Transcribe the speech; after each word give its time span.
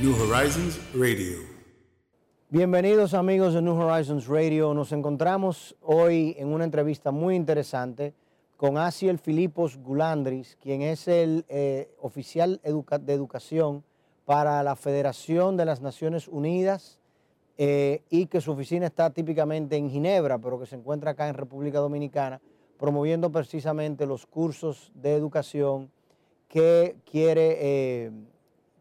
New 0.00 0.14
Horizons 0.14 0.78
Radio. 0.94 1.38
Bienvenidos 2.50 3.14
amigos 3.14 3.54
de 3.54 3.62
New 3.62 3.74
Horizons 3.74 4.28
Radio. 4.28 4.72
Nos 4.72 4.92
encontramos 4.92 5.74
hoy 5.82 6.36
en 6.38 6.52
una 6.52 6.62
entrevista 6.62 7.10
muy 7.10 7.34
interesante 7.34 8.14
con 8.56 8.78
Asiel 8.78 9.18
Filipos 9.18 9.76
Gulandris, 9.76 10.56
quien 10.62 10.82
es 10.82 11.08
el 11.08 11.44
eh, 11.48 11.90
oficial 12.00 12.60
de 12.62 13.12
educación 13.12 13.82
para 14.24 14.62
la 14.62 14.76
Federación 14.76 15.56
de 15.56 15.64
las 15.64 15.80
Naciones 15.80 16.28
Unidas 16.28 17.00
eh, 17.56 18.04
y 18.08 18.26
que 18.26 18.40
su 18.40 18.52
oficina 18.52 18.86
está 18.86 19.10
típicamente 19.10 19.76
en 19.76 19.90
Ginebra, 19.90 20.38
pero 20.38 20.60
que 20.60 20.66
se 20.66 20.76
encuentra 20.76 21.10
acá 21.10 21.28
en 21.28 21.34
República 21.34 21.80
Dominicana, 21.80 22.40
promoviendo 22.78 23.32
precisamente 23.32 24.06
los 24.06 24.26
cursos 24.26 24.92
de 24.94 25.14
educación 25.14 25.90
que 26.46 26.94
quiere... 27.04 27.56
Eh, 27.58 28.10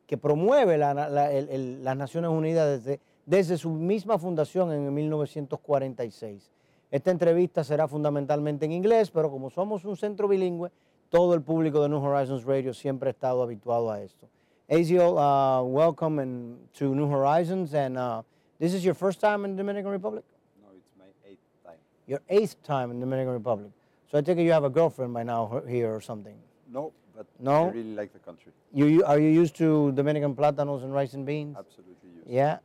que 0.08 0.18
promueve 0.18 0.78
las 0.78 1.98
Naciones 1.98 2.32
Unidas 2.32 2.82
desde, 2.82 3.00
desde 3.26 3.58
su 3.58 3.70
misma 3.70 4.18
fundación 4.18 4.72
en 4.72 4.94
1946. 4.94 6.50
Esta 6.90 7.12
entrevista 7.12 7.66
será 7.66 7.88
fundamentalmente 7.90 8.66
en 8.66 8.72
inglés, 8.72 9.12
pero 9.12 9.30
como 9.30 9.50
somos 9.50 9.84
un 9.84 9.98
centro 9.98 10.30
bilingüe, 10.30 10.72
todo 11.10 11.34
el 11.34 11.42
público 11.42 11.82
de 11.84 11.90
New 11.90 12.02
Horizons 12.02 12.46
Radio 12.46 12.74
siempre 12.74 13.10
ha 13.10 13.12
estado 13.12 13.44
habituado 13.44 13.92
a 13.92 14.02
esto. 14.02 14.30
Aziel, 14.70 15.18
uh, 15.18 15.64
welcome 15.64 16.58
to 16.74 16.96
New 16.96 17.08
Horizons, 17.08 17.74
and 17.74 17.98
uh, 17.98 18.22
this 18.60 18.74
is 18.74 18.84
your 18.84 18.94
first 18.94 19.20
time 19.20 19.46
in 19.46 19.52
the 19.52 19.58
Dominican 19.58 19.92
Republic? 19.92 20.24
No, 20.62 20.70
it's 20.76 20.92
my 20.98 21.06
eighth 21.30 21.40
time. 21.64 21.80
Your 22.06 22.22
eighth 22.30 22.62
time 22.64 22.92
in 22.92 23.00
the 23.00 23.06
Dominican 23.06 23.34
Republic. 23.34 23.72
So 24.10 24.18
I 24.18 24.22
take 24.22 24.38
it 24.38 24.44
you 24.44 24.54
have 24.54 24.66
a 24.66 24.70
girlfriend 24.70 25.14
by 25.14 25.24
now 25.24 25.62
here 25.68 25.94
or 25.94 26.02
something? 26.02 26.36
No, 26.70 26.92
but 27.18 27.26
No? 27.40 27.66
I 27.66 27.72
really 27.72 27.96
like 27.96 28.14
the 28.14 28.20
country. 28.20 28.52
You, 28.72 28.86
you 28.86 29.04
are 29.04 29.20
you 29.20 29.30
used 29.30 29.56
to 29.56 29.92
Dominican 29.94 30.36
plátanos 30.36 30.84
and 30.84 30.94
rice 30.94 31.14
and 31.14 31.26
beans? 31.26 31.58
Absolutely 31.58 32.10
used. 32.16 32.30
Yeah. 32.30 32.60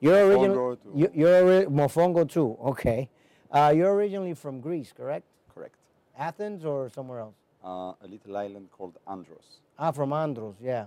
You're 0.00 0.26
originally 0.26 0.76
too. 0.76 0.92
you, 0.94 1.10
you're 1.14 1.44
ori- 1.44 1.66
mofongo 1.66 2.28
too. 2.28 2.56
Okay. 2.72 3.08
Uh, 3.50 3.72
you're 3.74 3.94
originally 3.94 4.34
from 4.34 4.60
Greece, 4.60 4.92
correct? 4.94 5.24
Correct. 5.54 5.76
Athens 6.18 6.64
or 6.64 6.90
somewhere 6.90 7.20
else? 7.20 7.36
Uh, 7.64 7.92
a 8.02 8.08
little 8.08 8.36
island 8.36 8.68
called 8.70 8.98
Andros. 9.06 9.60
Ah, 9.78 9.92
from 9.92 10.12
Andros. 10.12 10.56
Yeah. 10.60 10.86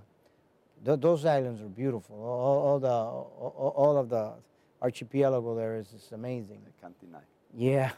Th- 0.84 1.00
those 1.00 1.24
islands 1.24 1.60
are 1.62 1.72
beautiful. 1.82 2.16
All, 2.22 2.58
all 2.66 2.78
the 2.78 2.88
all, 2.88 3.72
all 3.76 3.96
of 3.96 4.08
the 4.10 4.32
archipelago 4.82 5.54
there 5.56 5.76
is, 5.76 5.92
is 5.92 6.12
amazing. 6.12 6.60
I 6.66 6.72
can't 6.80 6.98
deny. 7.00 7.24
Yeah. 7.54 7.92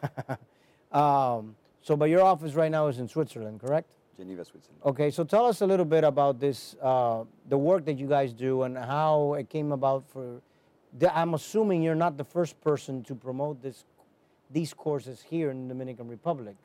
um, 0.92 1.56
so, 1.82 1.96
but 1.96 2.08
your 2.08 2.22
office 2.22 2.54
right 2.54 2.70
now 2.70 2.86
is 2.86 2.98
in 2.98 3.08
Switzerland, 3.08 3.60
correct? 3.60 3.88
Geneva, 4.16 4.44
Switzerland. 4.44 4.80
Okay, 4.84 5.10
so 5.10 5.24
tell 5.24 5.46
us 5.46 5.60
a 5.60 5.66
little 5.66 5.84
bit 5.84 6.04
about 6.04 6.38
this, 6.38 6.76
uh, 6.82 7.24
the 7.48 7.58
work 7.58 7.84
that 7.84 7.98
you 7.98 8.06
guys 8.06 8.32
do 8.32 8.62
and 8.62 8.76
how 8.76 9.34
it 9.34 9.48
came 9.48 9.72
about 9.72 10.04
for, 10.08 10.40
the, 10.98 11.16
I'm 11.16 11.34
assuming 11.34 11.82
you're 11.82 11.94
not 11.94 12.16
the 12.16 12.24
first 12.24 12.60
person 12.60 13.02
to 13.04 13.14
promote 13.14 13.62
this, 13.62 13.84
these 14.50 14.72
courses 14.72 15.22
here 15.28 15.50
in 15.50 15.68
the 15.68 15.74
Dominican 15.74 16.08
Republic. 16.08 16.56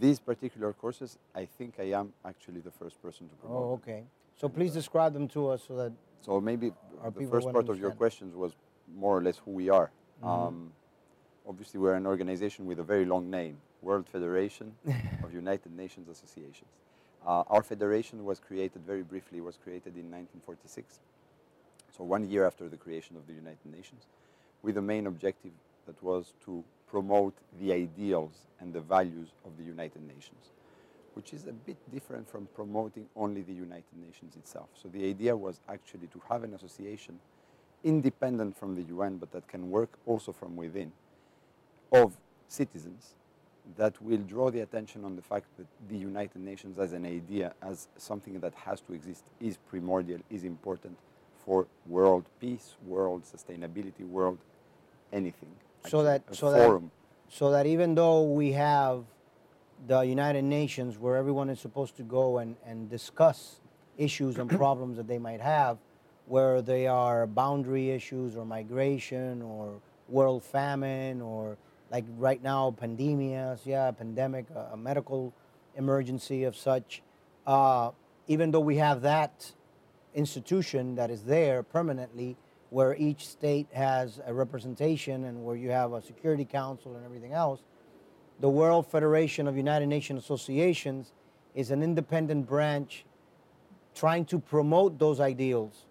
These 0.00 0.18
particular 0.18 0.72
courses, 0.72 1.18
I 1.34 1.44
think 1.44 1.74
I 1.78 1.90
am 1.92 2.12
actually 2.24 2.60
the 2.60 2.72
first 2.72 3.00
person 3.00 3.28
to 3.28 3.34
promote. 3.36 3.62
Oh, 3.62 3.72
okay. 3.74 4.02
So 4.36 4.48
please 4.48 4.72
describe 4.72 5.12
them 5.14 5.28
to 5.28 5.48
us 5.48 5.62
so 5.66 5.76
that, 5.76 5.92
So 6.20 6.40
maybe 6.40 6.72
Our 7.02 7.10
the 7.10 7.26
first 7.26 7.50
part 7.52 7.68
of 7.68 7.78
your 7.78 7.92
questions 7.92 8.34
was 8.34 8.52
more 8.94 9.16
or 9.16 9.22
less 9.22 9.38
who 9.38 9.52
we 9.52 9.70
are. 9.70 9.90
Mm-hmm. 10.22 10.28
Um, 10.28 10.72
obviously, 11.48 11.80
we're 11.80 11.94
an 11.94 12.06
organization 12.06 12.66
with 12.66 12.78
a 12.78 12.82
very 12.82 13.04
long 13.04 13.30
name, 13.30 13.58
World 13.82 14.06
Federation 14.08 14.74
of 15.24 15.32
United 15.32 15.76
Nations 15.76 16.08
Associations. 16.08 16.70
Uh, 17.26 17.42
our 17.48 17.62
federation 17.62 18.24
was 18.24 18.38
created 18.38 18.82
very 18.86 19.02
briefly. 19.02 19.40
Was 19.40 19.58
created 19.62 19.96
in 19.96 20.10
1946, 20.10 21.00
so 21.96 22.04
one 22.04 22.28
year 22.28 22.46
after 22.46 22.68
the 22.68 22.76
creation 22.76 23.16
of 23.16 23.26
the 23.26 23.32
United 23.32 23.66
Nations, 23.66 24.06
with 24.62 24.76
the 24.76 24.82
main 24.82 25.06
objective 25.06 25.52
that 25.86 26.00
was 26.02 26.32
to 26.44 26.62
promote 26.88 27.34
the 27.60 27.72
ideals 27.72 28.32
and 28.60 28.72
the 28.72 28.80
values 28.80 29.28
of 29.44 29.56
the 29.56 29.64
United 29.64 30.02
Nations 30.06 30.50
which 31.16 31.32
is 31.32 31.46
a 31.46 31.52
bit 31.52 31.78
different 31.90 32.28
from 32.28 32.46
promoting 32.54 33.06
only 33.16 33.40
the 33.40 33.52
United 33.52 33.96
Nations 34.06 34.36
itself. 34.36 34.68
So 34.74 34.90
the 34.90 35.08
idea 35.08 35.34
was 35.34 35.60
actually 35.66 36.08
to 36.08 36.20
have 36.28 36.44
an 36.44 36.52
association 36.52 37.18
independent 37.82 38.54
from 38.54 38.74
the 38.74 38.82
UN, 38.82 39.16
but 39.16 39.32
that 39.32 39.48
can 39.48 39.70
work 39.70 39.88
also 40.04 40.30
from 40.30 40.56
within, 40.56 40.92
of 41.92 42.16
citizens 42.48 43.14
that 43.76 44.00
will 44.00 44.18
draw 44.18 44.50
the 44.50 44.60
attention 44.60 45.04
on 45.04 45.16
the 45.16 45.22
fact 45.22 45.46
that 45.58 45.66
the 45.88 45.96
United 45.96 46.40
Nations 46.40 46.78
as 46.78 46.92
an 46.92 47.04
idea, 47.04 47.52
as 47.62 47.88
something 47.96 48.38
that 48.40 48.54
has 48.54 48.80
to 48.82 48.92
exist, 48.92 49.24
is 49.40 49.56
primordial, 49.68 50.20
is 50.30 50.44
important 50.44 50.96
for 51.44 51.66
world 51.86 52.24
peace, 52.40 52.76
world 52.86 53.22
sustainability, 53.24 54.08
world 54.08 54.38
anything. 55.12 55.50
So 55.88 56.02
that- 56.02 56.22
so 56.34 56.50
that- 56.50 56.58
so 57.28 57.50
that 57.50 57.66
even 57.66 57.94
though 57.96 58.22
we 58.22 58.52
have 58.52 59.04
the 59.86 60.00
United 60.02 60.42
Nations 60.44 60.96
where 60.98 61.16
everyone 61.16 61.50
is 61.50 61.60
supposed 61.60 61.96
to 61.96 62.02
go 62.04 62.38
and, 62.38 62.56
and 62.64 62.88
discuss 62.88 63.60
issues 63.98 64.38
and 64.38 64.48
problems 64.64 64.96
that 64.96 65.06
they 65.08 65.18
might 65.18 65.40
have, 65.40 65.78
where 66.26 66.62
they 66.62 66.86
are 66.86 67.26
boundary 67.26 67.90
issues 67.90 68.36
or 68.36 68.44
migration 68.44 69.42
or 69.42 69.74
world 70.08 70.42
famine 70.42 71.20
or 71.20 71.56
like 71.90 72.04
right 72.16 72.42
now 72.42 72.74
pandemias, 72.80 73.60
yeah, 73.64 73.90
pandemic, 73.90 74.46
a, 74.54 74.70
a 74.72 74.76
medical 74.76 75.32
emergency 75.76 76.44
of 76.44 76.56
such. 76.56 77.02
Uh, 77.46 77.90
even 78.28 78.50
though 78.50 78.60
we 78.60 78.76
have 78.76 79.02
that 79.02 79.52
institution 80.14 80.94
that 80.94 81.10
is 81.10 81.22
there 81.22 81.62
permanently 81.62 82.36
where 82.70 82.96
each 82.96 83.28
state 83.28 83.68
has 83.72 84.20
a 84.26 84.34
representation 84.34 85.24
and 85.24 85.44
where 85.44 85.56
you 85.56 85.70
have 85.70 85.92
a 85.92 86.02
security 86.02 86.44
council 86.44 86.96
and 86.96 87.04
everything 87.04 87.32
else 87.32 87.60
the 88.40 88.48
world 88.48 88.86
federation 88.86 89.46
of 89.46 89.56
united 89.56 89.86
nations 89.86 90.24
associations 90.24 91.12
is 91.54 91.70
an 91.70 91.82
independent 91.82 92.46
branch 92.46 93.04
trying 93.94 94.24
to 94.24 94.38
promote 94.38 94.98
those 94.98 95.20
ideals 95.20 95.84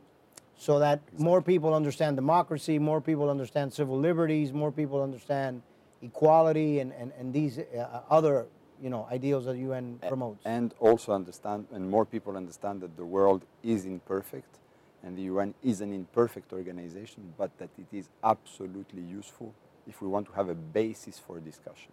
so 0.57 0.79
that 0.79 1.00
more 1.19 1.41
people 1.41 1.73
understand 1.73 2.16
democracy 2.16 2.79
more 2.79 3.00
people 3.00 3.29
understand 3.29 3.72
civil 3.72 3.97
liberties 3.97 4.51
more 4.51 4.72
people 4.72 5.01
understand 5.01 5.62
equality 6.01 6.79
and, 6.79 6.91
and, 6.94 7.11
and 7.19 7.33
these 7.33 7.59
uh, 7.59 8.01
other 8.09 8.45
you 8.81 8.89
know 8.89 9.07
ideals 9.11 9.45
that 9.45 9.53
the 9.53 9.73
un 9.73 10.00
promotes 10.07 10.45
And 10.45 10.73
also 10.79 11.13
understand, 11.13 11.67
and 11.72 11.89
more 11.89 12.06
people 12.06 12.35
understand 12.35 12.81
that 12.81 12.95
the 12.97 13.06
world 13.06 13.45
is 13.63 13.85
imperfect 13.85 14.59
and 15.03 15.16
the 15.16 15.23
UN 15.23 15.53
is 15.63 15.81
an 15.81 15.94
imperfect 15.94 16.51
organization, 16.51 17.33
but 17.38 17.56
that 17.59 17.69
it 17.78 17.95
is 17.95 18.09
absolutely 18.23 19.03
useful 19.03 19.53
if 19.88 20.01
we 20.01 20.07
want 20.07 20.25
to 20.28 20.33
have 20.33 20.50
a 20.50 20.56
basis 20.56 21.19
for 21.19 21.39
discussion. 21.39 21.91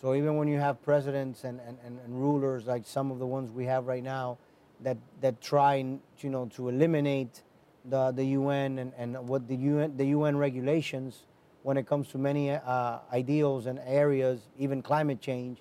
So 0.00 0.14
even 0.14 0.36
when 0.36 0.48
you 0.48 0.58
have 0.58 0.82
presidents 0.82 1.44
and, 1.44 1.60
and, 1.66 1.78
and, 1.86 1.98
and 2.04 2.20
rulers 2.20 2.66
like 2.66 2.86
some 2.86 3.12
of 3.12 3.20
the 3.20 3.26
ones 3.26 3.52
we 3.52 3.64
have 3.66 3.86
right 3.86 4.02
now 4.02 4.38
that, 4.80 4.98
that 5.20 5.40
try 5.40 5.76
you 5.76 6.30
know, 6.30 6.46
to 6.56 6.68
eliminate 6.68 7.42
the, 7.84 8.10
the 8.10 8.24
UN 8.24 8.78
and, 8.78 8.92
and 8.98 9.28
what 9.28 9.46
the 9.46 9.56
UN, 9.56 9.96
the 9.96 10.06
UN 10.06 10.36
regulations 10.36 11.22
when 11.64 11.78
it 11.78 11.86
comes 11.86 12.08
to 12.08 12.18
many 12.18 12.50
uh, 12.50 12.98
ideals 13.10 13.64
and 13.64 13.80
areas, 13.86 14.40
even 14.58 14.82
climate 14.82 15.18
change, 15.18 15.58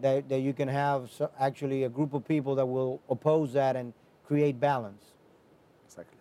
that, 0.00 0.28
that 0.28 0.40
you 0.40 0.52
can 0.52 0.66
have 0.66 1.08
so 1.12 1.30
actually 1.38 1.84
a 1.84 1.88
group 1.88 2.12
of 2.12 2.26
people 2.26 2.56
that 2.56 2.66
will 2.66 3.00
oppose 3.08 3.52
that 3.52 3.76
and 3.76 3.92
create 4.26 4.58
balance. 4.58 5.04
Exactly. 5.86 6.18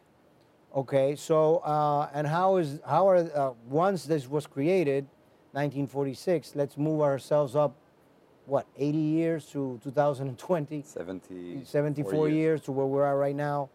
Okay, 0.76 1.16
so 1.16 1.58
uh, 1.58 2.10
and 2.14 2.28
how 2.28 2.58
is 2.58 2.80
how 2.88 3.10
are 3.10 3.18
uh, 3.18 3.54
once 3.68 4.06
this 4.06 4.30
was 4.30 4.46
created, 4.46 5.06
1946. 5.54 6.56
Let's 6.56 6.78
move 6.78 7.02
ourselves 7.02 7.56
up, 7.56 7.76
what 8.46 8.68
80 8.78 8.98
years 9.00 9.46
to 9.48 9.80
2020, 9.84 10.84
70, 10.84 11.66
74 11.66 12.30
years. 12.30 12.62
to 12.62 12.72
where 12.72 12.86
we 12.86 13.02
are 13.02 13.18
right 13.18 13.36
now. 13.36 13.70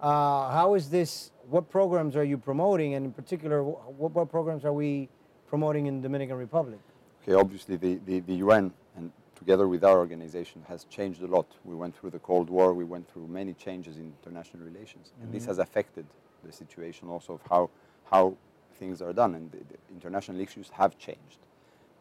Uh, 0.00 0.50
how 0.50 0.74
is 0.74 0.90
this? 0.90 1.30
What 1.48 1.70
programs 1.70 2.16
are 2.16 2.24
you 2.24 2.36
promoting, 2.36 2.94
and 2.94 3.06
in 3.06 3.12
particular, 3.12 3.62
what, 3.62 4.12
what 4.12 4.30
programs 4.30 4.64
are 4.64 4.72
we 4.72 5.08
promoting 5.48 5.86
in 5.86 6.02
Dominican 6.02 6.36
Republic? 6.36 6.80
Okay, 7.22 7.34
obviously 7.34 7.76
the, 7.76 7.98
the, 8.04 8.20
the 8.20 8.34
UN, 8.34 8.72
and 8.96 9.10
together 9.36 9.68
with 9.68 9.84
our 9.84 9.98
organization, 9.98 10.62
has 10.68 10.84
changed 10.84 11.22
a 11.22 11.26
lot. 11.26 11.46
We 11.64 11.74
went 11.74 11.96
through 11.96 12.10
the 12.10 12.18
Cold 12.18 12.50
War, 12.50 12.74
we 12.74 12.84
went 12.84 13.10
through 13.10 13.26
many 13.28 13.54
changes 13.54 13.96
in 13.96 14.12
international 14.22 14.64
relations, 14.64 15.12
and 15.22 15.32
this 15.32 15.46
has 15.46 15.58
affected 15.58 16.06
the 16.44 16.52
situation 16.52 17.08
also 17.08 17.34
of 17.34 17.40
how, 17.48 17.70
how 18.10 18.36
things 18.78 19.00
are 19.00 19.12
done, 19.12 19.34
and 19.34 19.50
the, 19.50 19.58
the 19.58 19.78
international 19.94 20.40
issues 20.40 20.70
have 20.70 20.98
changed. 20.98 21.38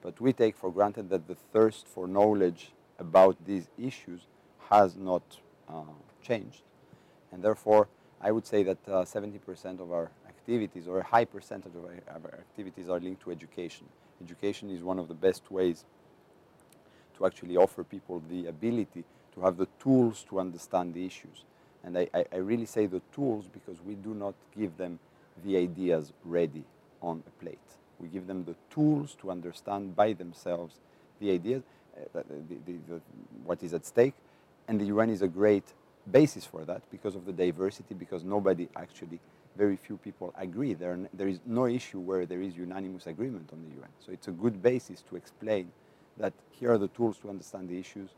But 0.02 0.20
we 0.20 0.34
take 0.34 0.58
for 0.58 0.72
granted 0.72 1.10
that 1.10 1.28
the 1.28 1.36
thirst 1.36 1.88
for 1.88 2.08
knowledge 2.08 2.72
about 3.00 3.38
these 3.46 3.68
issues 3.78 4.22
has 4.70 4.96
not 4.96 5.24
uh, 5.70 5.82
changed. 6.22 6.62
And 7.36 7.44
therefore, 7.44 7.90
I 8.22 8.32
would 8.32 8.48
say 8.48 8.64
that 8.64 8.78
uh, 8.88 9.04
70% 9.04 9.82
of 9.82 9.92
our 9.92 10.10
activities, 10.26 10.88
or 10.88 11.00
a 11.00 11.04
high 11.04 11.26
percentage 11.26 11.76
of 11.76 11.84
our, 11.84 12.16
of 12.16 12.24
our 12.24 12.40
activities, 12.40 12.88
are 12.88 12.98
linked 12.98 13.24
to 13.24 13.32
education. 13.32 13.86
Education 14.24 14.70
is 14.70 14.82
one 14.82 15.00
of 15.00 15.10
the 15.10 15.14
best 15.14 15.52
ways 15.52 15.84
to 17.18 17.26
actually 17.26 17.58
offer 17.58 17.84
people 17.84 18.24
the 18.30 18.48
ability 18.48 19.04
to 19.34 19.42
have 19.42 19.58
the 19.58 19.68
tools 19.82 20.26
to 20.30 20.40
understand 20.40 20.94
the 20.94 21.06
issues. 21.06 21.44
And 21.84 21.98
I, 21.98 22.08
I, 22.14 22.26
I 22.32 22.38
really 22.38 22.66
say 22.66 22.86
the 22.86 23.02
tools 23.14 23.48
because 23.52 23.82
we 23.82 23.96
do 23.96 24.14
not 24.14 24.34
give 24.58 24.78
them 24.78 24.98
the 25.44 25.58
ideas 25.58 26.14
ready 26.24 26.64
on 27.02 27.22
a 27.28 27.44
plate. 27.44 27.60
We 28.00 28.08
give 28.08 28.28
them 28.28 28.46
the 28.46 28.56
tools 28.70 29.14
to 29.20 29.30
understand 29.30 29.94
by 29.94 30.14
themselves 30.14 30.76
the 31.20 31.32
ideas, 31.32 31.64
uh, 31.98 32.22
the, 32.30 32.56
the, 32.66 32.74
the, 32.88 33.02
what 33.44 33.62
is 33.62 33.74
at 33.74 33.86
stake. 33.86 34.14
And 34.70 34.80
the 34.80 34.86
UN 34.86 35.10
is 35.10 35.22
a 35.22 35.28
great 35.28 35.66
basis 36.12 36.46
for 36.46 36.66
that 36.66 36.82
because 36.92 37.16
of 37.16 37.26
the 37.26 37.34
diversity, 37.34 37.94
because 37.96 38.24
nobody 38.24 38.68
actually, 38.76 39.20
very 39.58 39.76
few 39.76 39.98
people 39.98 40.34
agree. 40.38 40.74
There, 40.74 40.98
there 41.14 41.28
is 41.28 41.40
no 41.46 41.66
issue 41.66 42.00
where 42.00 42.26
there 42.26 42.42
is 42.42 42.56
unanimous 42.56 43.08
agreement 43.08 43.50
on 43.54 43.64
the 43.64 43.82
UN. 43.82 43.90
So 44.00 44.12
it's 44.12 44.28
a 44.28 44.32
good 44.32 44.62
basis 44.62 45.02
to 45.10 45.16
explain 45.16 45.72
that 46.18 46.34
here 46.52 46.72
are 46.72 46.78
the 46.78 46.88
tools 46.90 47.18
to 47.20 47.30
understand 47.30 47.70
the 47.70 47.80
issues. 47.80 48.10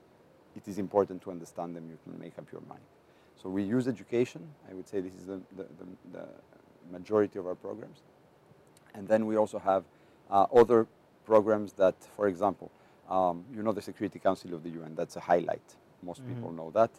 It 0.56 0.68
is 0.68 0.80
important 0.80 1.22
to 1.24 1.32
understand 1.32 1.76
them. 1.76 1.90
You 1.90 1.98
can 2.04 2.20
make 2.20 2.38
up 2.38 2.52
your 2.52 2.62
mind. 2.68 2.82
So 3.42 3.50
we 3.50 3.64
use 3.64 3.88
education. 3.88 4.48
I 4.70 4.74
would 4.74 4.88
say 4.88 5.00
this 5.00 5.14
is 5.14 5.26
the, 5.26 5.40
the, 5.56 5.64
the, 5.64 5.86
the 6.14 6.26
majority 6.92 7.38
of 7.40 7.46
our 7.46 7.56
programs. 7.56 8.00
And 8.96 9.08
then 9.08 9.26
we 9.26 9.38
also 9.38 9.60
have 9.60 9.84
uh, 10.32 10.48
other 10.54 10.88
programs 11.26 11.74
that, 11.74 11.96
for 12.16 12.28
example, 12.28 12.72
um, 13.10 13.46
you 13.54 13.62
know 13.64 13.72
the 13.72 13.82
Security 13.82 14.20
Council 14.20 14.54
of 14.54 14.64
the 14.64 14.70
UN. 14.70 14.96
That's 14.96 15.16
a 15.16 15.20
highlight. 15.20 15.76
Most 16.04 16.28
people 16.28 16.52
know 16.52 16.72
that, 16.72 16.92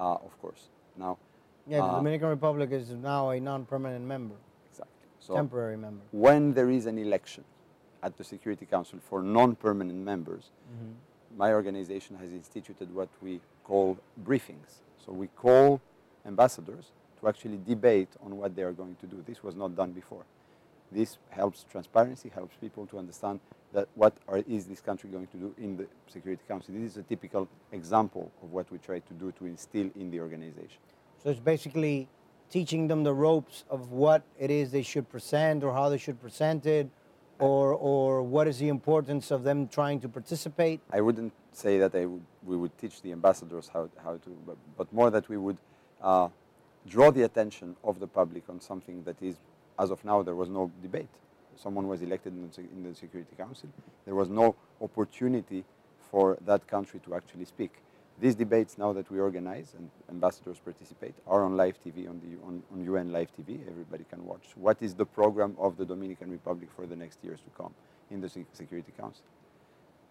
of 0.00 0.40
course. 0.40 0.68
Now, 0.96 1.18
Yeah, 1.66 1.78
the 1.78 1.84
uh, 1.84 1.96
Dominican 1.96 2.28
Republic 2.28 2.72
is 2.72 2.90
now 2.90 3.30
a 3.30 3.40
non-permanent 3.40 4.04
member, 4.04 4.36
exactly. 4.70 5.06
So 5.20 5.34
temporary 5.34 5.76
member. 5.76 6.02
when 6.10 6.54
there 6.54 6.70
is 6.70 6.86
an 6.86 6.98
election 6.98 7.44
at 8.02 8.16
the 8.16 8.24
Security 8.24 8.66
Council 8.66 8.98
for 9.08 9.22
non-permanent 9.22 9.98
members, 9.98 10.50
my 11.36 11.52
organization 11.52 12.16
has 12.16 12.30
instituted 12.32 12.92
what 12.94 13.08
we 13.20 13.40
call 13.62 13.98
briefings. 14.24 14.80
So 15.04 15.12
we 15.12 15.28
call 15.28 15.80
ambassadors 16.26 16.92
to 17.20 17.28
actually 17.28 17.60
debate 17.66 18.08
on 18.24 18.36
what 18.36 18.56
they 18.56 18.62
are 18.62 18.72
going 18.72 18.96
to 18.96 19.06
do. 19.06 19.22
This 19.26 19.42
was 19.42 19.54
not 19.54 19.76
done 19.76 19.92
before. 19.92 20.24
This 20.90 21.18
helps 21.28 21.64
transparency, 21.70 22.30
helps 22.30 22.56
people 22.56 22.86
to 22.86 22.98
understand 22.98 23.40
that 23.72 23.88
what 23.94 24.14
are, 24.28 24.38
is 24.48 24.66
this 24.66 24.80
country 24.80 25.10
going 25.10 25.26
to 25.28 25.36
do 25.36 25.54
in 25.58 25.76
the 25.76 25.86
Security 26.08 26.42
Council. 26.48 26.74
This 26.74 26.92
is 26.92 26.96
a 26.96 27.02
typical 27.02 27.48
example 27.72 28.30
of 28.42 28.52
what 28.52 28.70
we 28.70 28.78
try 28.78 28.98
to 28.98 29.14
do 29.14 29.32
to 29.32 29.46
instill 29.46 29.90
in 29.94 30.10
the 30.10 30.20
organization. 30.20 30.78
So 31.22 31.30
it's 31.30 31.40
basically 31.40 32.08
teaching 32.50 32.88
them 32.88 33.04
the 33.04 33.14
ropes 33.14 33.64
of 33.70 33.92
what 33.92 34.22
it 34.38 34.50
is 34.50 34.72
they 34.72 34.82
should 34.82 35.08
present 35.08 35.62
or 35.62 35.72
how 35.72 35.88
they 35.88 35.98
should 35.98 36.20
present 36.20 36.66
it, 36.66 36.88
or, 37.38 37.72
or 37.72 38.22
what 38.22 38.46
is 38.46 38.58
the 38.58 38.68
importance 38.68 39.30
of 39.30 39.44
them 39.44 39.66
trying 39.68 39.98
to 40.00 40.08
participate. 40.08 40.80
I 40.92 41.00
wouldn't 41.00 41.32
say 41.52 41.78
that 41.78 41.94
I 41.94 42.06
would, 42.06 42.22
we 42.44 42.56
would 42.56 42.76
teach 42.78 43.00
the 43.02 43.12
ambassadors 43.12 43.70
how, 43.72 43.88
how 44.04 44.16
to, 44.16 44.36
but, 44.46 44.56
but 44.76 44.92
more 44.92 45.10
that 45.10 45.28
we 45.28 45.36
would 45.36 45.56
uh, 46.02 46.28
draw 46.86 47.10
the 47.10 47.22
attention 47.22 47.76
of 47.82 47.98
the 48.00 48.06
public 48.06 48.44
on 48.48 48.60
something 48.60 49.02
that 49.04 49.22
is, 49.22 49.36
as 49.78 49.90
of 49.90 50.04
now, 50.04 50.22
there 50.22 50.34
was 50.34 50.48
no 50.48 50.70
debate. 50.82 51.08
Someone 51.62 51.88
was 51.88 52.00
elected 52.00 52.32
in 52.32 52.48
the, 52.48 52.60
in 52.72 52.82
the 52.88 52.94
Security 52.94 53.34
Council. 53.36 53.68
There 54.06 54.14
was 54.14 54.28
no 54.28 54.56
opportunity 54.80 55.64
for 56.10 56.38
that 56.46 56.66
country 56.66 57.00
to 57.04 57.14
actually 57.14 57.44
speak. 57.44 57.72
These 58.18 58.34
debates 58.34 58.76
now 58.78 58.92
that 58.92 59.10
we 59.10 59.18
organize 59.18 59.74
and 59.76 59.90
ambassadors 60.10 60.58
participate 60.58 61.14
are 61.26 61.44
on 61.44 61.56
live 61.56 61.78
TV, 61.82 62.08
on, 62.08 62.20
the, 62.20 62.46
on, 62.46 62.62
on 62.72 62.84
UN 62.84 63.12
live 63.12 63.28
TV. 63.36 63.60
Everybody 63.68 64.04
can 64.10 64.24
watch. 64.24 64.44
What 64.54 64.78
is 64.80 64.94
the 64.94 65.06
program 65.06 65.54
of 65.58 65.76
the 65.76 65.84
Dominican 65.84 66.30
Republic 66.30 66.68
for 66.74 66.86
the 66.86 66.96
next 66.96 67.18
years 67.22 67.40
to 67.40 67.50
come 67.56 67.74
in 68.10 68.20
the 68.20 68.28
Security 68.28 68.92
Council? 68.98 69.22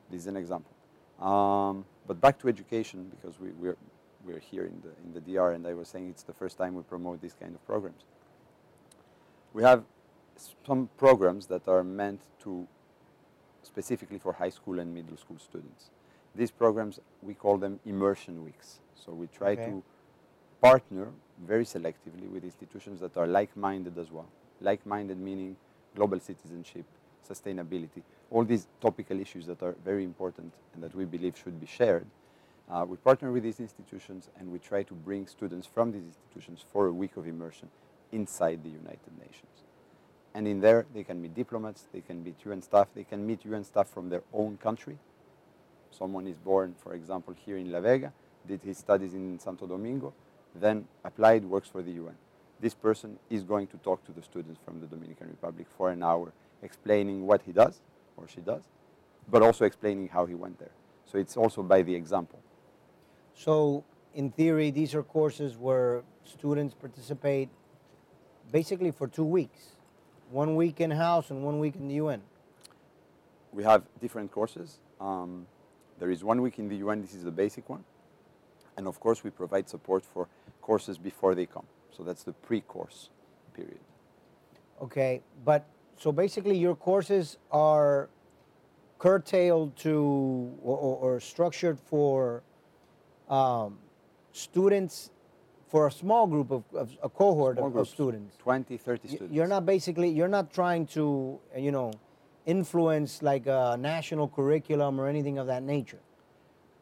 This 0.10 0.22
is 0.22 0.28
an 0.28 0.38
example. 0.38 0.72
Um, 1.20 1.86
but 2.08 2.22
back 2.22 2.40
to 2.40 2.48
education, 2.48 3.12
because 3.16 3.40
we, 3.40 3.50
we're, 3.52 3.78
we're 4.24 4.40
here 4.40 4.66
in 4.66 4.82
the, 4.82 4.90
in 5.04 5.14
the 5.14 5.34
DR, 5.34 5.52
and 5.52 5.66
I 5.68 5.74
was 5.74 5.88
saying 5.88 6.10
it's 6.10 6.24
the 6.24 6.34
first 6.34 6.58
time 6.58 6.76
we 6.76 6.84
promote 6.84 7.22
these 7.22 7.36
kind 7.40 7.54
of 7.54 7.66
programs. 7.66 8.04
We 9.54 9.64
have 9.64 9.84
some 10.66 10.90
programs 10.98 11.48
that 11.48 11.68
are 11.68 11.84
meant 11.84 12.22
to 12.44 12.68
specifically 13.64 14.18
for 14.18 14.34
high 14.34 14.50
school 14.50 14.80
and 14.80 14.94
middle 14.94 15.18
school 15.18 15.38
students. 15.38 15.90
These 16.36 16.52
programs, 16.52 17.00
we 17.22 17.34
call 17.34 17.58
them 17.58 17.80
immersion 17.86 18.44
weeks. 18.44 18.80
So 18.96 19.12
we 19.12 19.28
try 19.28 19.52
Okay. 19.52 19.66
to 19.66 19.84
partner 20.62 21.08
very 21.46 21.66
selectively 21.66 22.30
with 22.30 22.44
institutions 22.44 23.00
that 23.00 23.18
are 23.18 23.28
like-minded 23.28 23.98
as 23.98 24.12
well. 24.12 24.30
Like-minded 24.62 25.18
meaning 25.18 25.56
global 25.96 26.20
citizenship, 26.20 26.86
sustainability, 27.28 28.04
all 28.32 28.44
these 28.44 28.68
topical 28.80 29.20
issues 29.20 29.46
that 29.48 29.62
are 29.64 29.76
very 29.84 30.04
important 30.04 30.54
and 30.74 30.84
that 30.84 30.94
we 30.96 31.06
believe 31.06 31.38
should 31.38 31.60
be 31.60 31.66
shared. 31.66 32.06
Uh, 32.70 32.86
we 32.88 32.98
partner 32.98 33.32
with 33.32 33.44
these 33.44 33.60
institutions 33.60 34.30
and 34.38 34.52
we 34.52 34.60
try 34.60 34.84
to 34.84 34.94
bring 34.94 35.26
students 35.26 35.66
from 35.66 35.92
these 35.92 36.04
institutions 36.04 36.64
for 36.72 36.88
a 36.88 36.94
week 36.94 37.18
of 37.18 37.26
immersion 37.26 37.70
inside 38.12 38.64
the 38.64 38.70
United 38.70 39.18
Nations. 39.20 39.64
And 40.34 40.48
in 40.48 40.60
there, 40.62 40.86
they 40.94 41.04
can 41.04 41.22
meet 41.22 41.34
diplomats, 41.34 41.86
they 41.92 42.02
can 42.02 42.24
meet 42.24 42.36
UN 42.46 42.62
staff, 42.62 42.88
they 42.94 43.04
can 43.04 43.26
meet 43.26 43.44
UN 43.46 43.64
staff 43.64 43.88
from 43.90 44.10
their 44.10 44.24
own 44.34 44.58
country. 44.58 44.98
Someone 45.92 46.28
is 46.28 46.38
born, 46.38 46.76
for 46.78 46.94
example, 46.94 47.34
here 47.46 47.58
in 47.58 47.72
La 47.72 47.80
Vega, 47.80 48.14
did 48.48 48.62
his 48.62 48.78
studies 48.78 49.14
in 49.14 49.40
Santo 49.40 49.66
Domingo, 49.66 50.14
then 50.56 50.88
applied, 51.04 51.44
works 51.44 51.68
for 51.68 51.82
the 51.82 51.92
UN. 51.92 52.16
This 52.60 52.74
person 52.74 53.18
is 53.30 53.44
going 53.44 53.68
to 53.68 53.78
talk 53.78 54.06
to 54.06 54.12
the 54.12 54.22
students 54.22 54.60
from 54.64 54.82
the 54.82 54.88
Dominican 54.88 55.28
Republic 55.28 55.68
for 55.78 55.90
an 55.90 56.04
hour, 56.04 56.32
explaining 56.62 57.26
what 57.26 57.42
he 57.46 57.52
does 57.52 57.82
or 58.18 58.28
she 58.28 58.42
does, 58.42 58.64
but 59.30 59.42
also 59.42 59.66
explaining 59.66 60.10
how 60.10 60.26
he 60.26 60.36
went 60.36 60.60
there. 60.60 60.72
So 61.06 61.18
it's 61.18 61.38
also 61.38 61.64
by 61.64 61.82
the 61.82 61.96
example. 61.96 62.40
So, 63.34 63.84
in 64.14 64.32
theory, 64.32 64.70
these 64.70 64.94
are 64.94 65.04
courses 65.04 65.58
where 65.58 66.04
students 66.24 66.76
participate 66.76 67.50
basically 68.52 68.92
for 68.92 69.08
two 69.08 69.24
weeks 69.24 69.79
one 70.30 70.56
week 70.56 70.80
in 70.80 70.92
house 70.92 71.32
and 71.32 71.44
one 71.44 71.60
week 71.60 71.76
in 71.76 71.88
the 71.88 71.96
UN. 71.96 72.22
we 73.52 73.64
have 73.64 73.84
different 74.00 74.32
courses. 74.32 74.80
Um, 75.02 75.48
there 76.00 76.12
is 76.12 76.24
one 76.24 76.42
week 76.42 76.60
in 76.60 76.70
the 76.70 76.78
UN, 76.78 77.02
this 77.02 77.14
is 77.14 77.24
the 77.24 77.32
basic 77.32 77.68
one. 77.70 77.84
And 78.78 78.88
of 78.88 79.00
course, 79.00 79.24
we 79.24 79.30
provide 79.32 79.68
support 79.68 80.06
for 80.06 80.28
courses 80.62 80.98
before 80.98 81.36
they 81.36 81.46
come. 81.46 81.66
So 81.92 82.04
that's 82.04 82.24
the 82.24 82.32
pre 82.32 82.62
course 82.62 83.10
period. 83.54 83.80
Okay, 84.82 85.22
but 85.44 85.66
so 85.98 86.12
basically, 86.12 86.58
your 86.58 86.76
courses 86.76 87.38
are 87.52 88.10
curtailed 89.00 89.76
to 89.78 90.54
or, 90.62 90.78
or, 90.78 90.96
or 91.16 91.20
structured 91.20 91.78
for 91.80 92.44
um, 93.30 93.78
students 94.32 95.12
for 95.70 95.86
a 95.86 95.92
small 95.92 96.26
group 96.26 96.52
of, 96.52 96.64
of 96.74 96.98
a 97.04 97.10
cohort 97.10 97.60
of, 97.60 97.76
of 97.76 97.88
students. 97.88 98.36
20, 98.40 98.76
30 98.78 99.08
students. 99.08 99.34
You're 99.34 99.48
not 99.48 99.66
basically 99.66 100.10
you're 100.10 100.28
not 100.28 100.52
trying 100.52 100.88
to 100.88 101.40
you 101.56 101.72
know 101.72 101.94
influence 102.46 103.22
like 103.22 103.46
a 103.46 103.78
national 103.80 104.28
curriculum 104.28 105.00
or 105.00 105.08
anything 105.08 105.38
of 105.38 105.48
that 105.48 105.64
nature. 105.64 106.00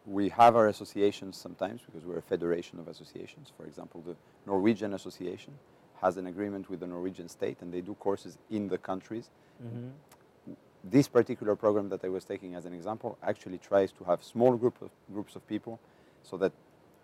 We 0.06 0.30
have 0.30 0.56
our 0.56 0.70
associations 0.70 1.36
sometimes 1.36 1.82
because 1.86 2.06
we're 2.06 2.20
a 2.20 2.22
federation 2.22 2.80
of 2.80 2.88
associations. 2.88 3.52
For 3.58 3.66
example, 3.66 4.02
the 4.08 4.16
Norwegian 4.46 4.94
Association 4.94 5.54
has 6.02 6.16
an 6.16 6.28
agreement 6.28 6.70
with 6.70 6.80
the 6.80 6.88
Norwegian 6.88 7.28
state 7.28 7.58
and 7.62 7.74
they 7.74 7.82
do 7.82 7.94
courses 7.96 8.38
in 8.50 8.70
the 8.70 8.78
countries. 8.78 9.30
Mm-hmm. 9.62 10.54
This 10.86 11.10
particular 11.10 11.58
program 11.58 11.90
that 11.90 12.06
I 12.06 12.08
was 12.08 12.24
taking 12.24 12.56
as 12.56 12.66
an 12.66 12.74
example 12.74 13.18
actually 13.22 13.58
tries 13.58 13.92
to 13.94 14.06
have 14.06 14.24
small 14.24 14.56
group 14.56 14.82
of, 14.82 14.92
groups 15.12 15.36
of 15.36 15.46
people 15.46 15.78
so 16.24 16.38
that 16.38 16.54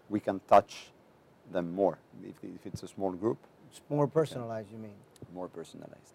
we 0.09 0.21
can 0.21 0.39
touch 0.47 0.92
them 1.51 1.73
more. 1.73 1.97
If, 2.23 2.35
if 2.43 2.65
it's 2.65 2.83
a 2.83 2.87
small 2.87 3.11
group, 3.11 3.37
It's 3.69 3.81
more 3.89 4.07
personalized, 4.07 4.71
you 4.71 4.77
mean? 4.77 4.95
more 5.33 5.47
personalized. 5.47 6.13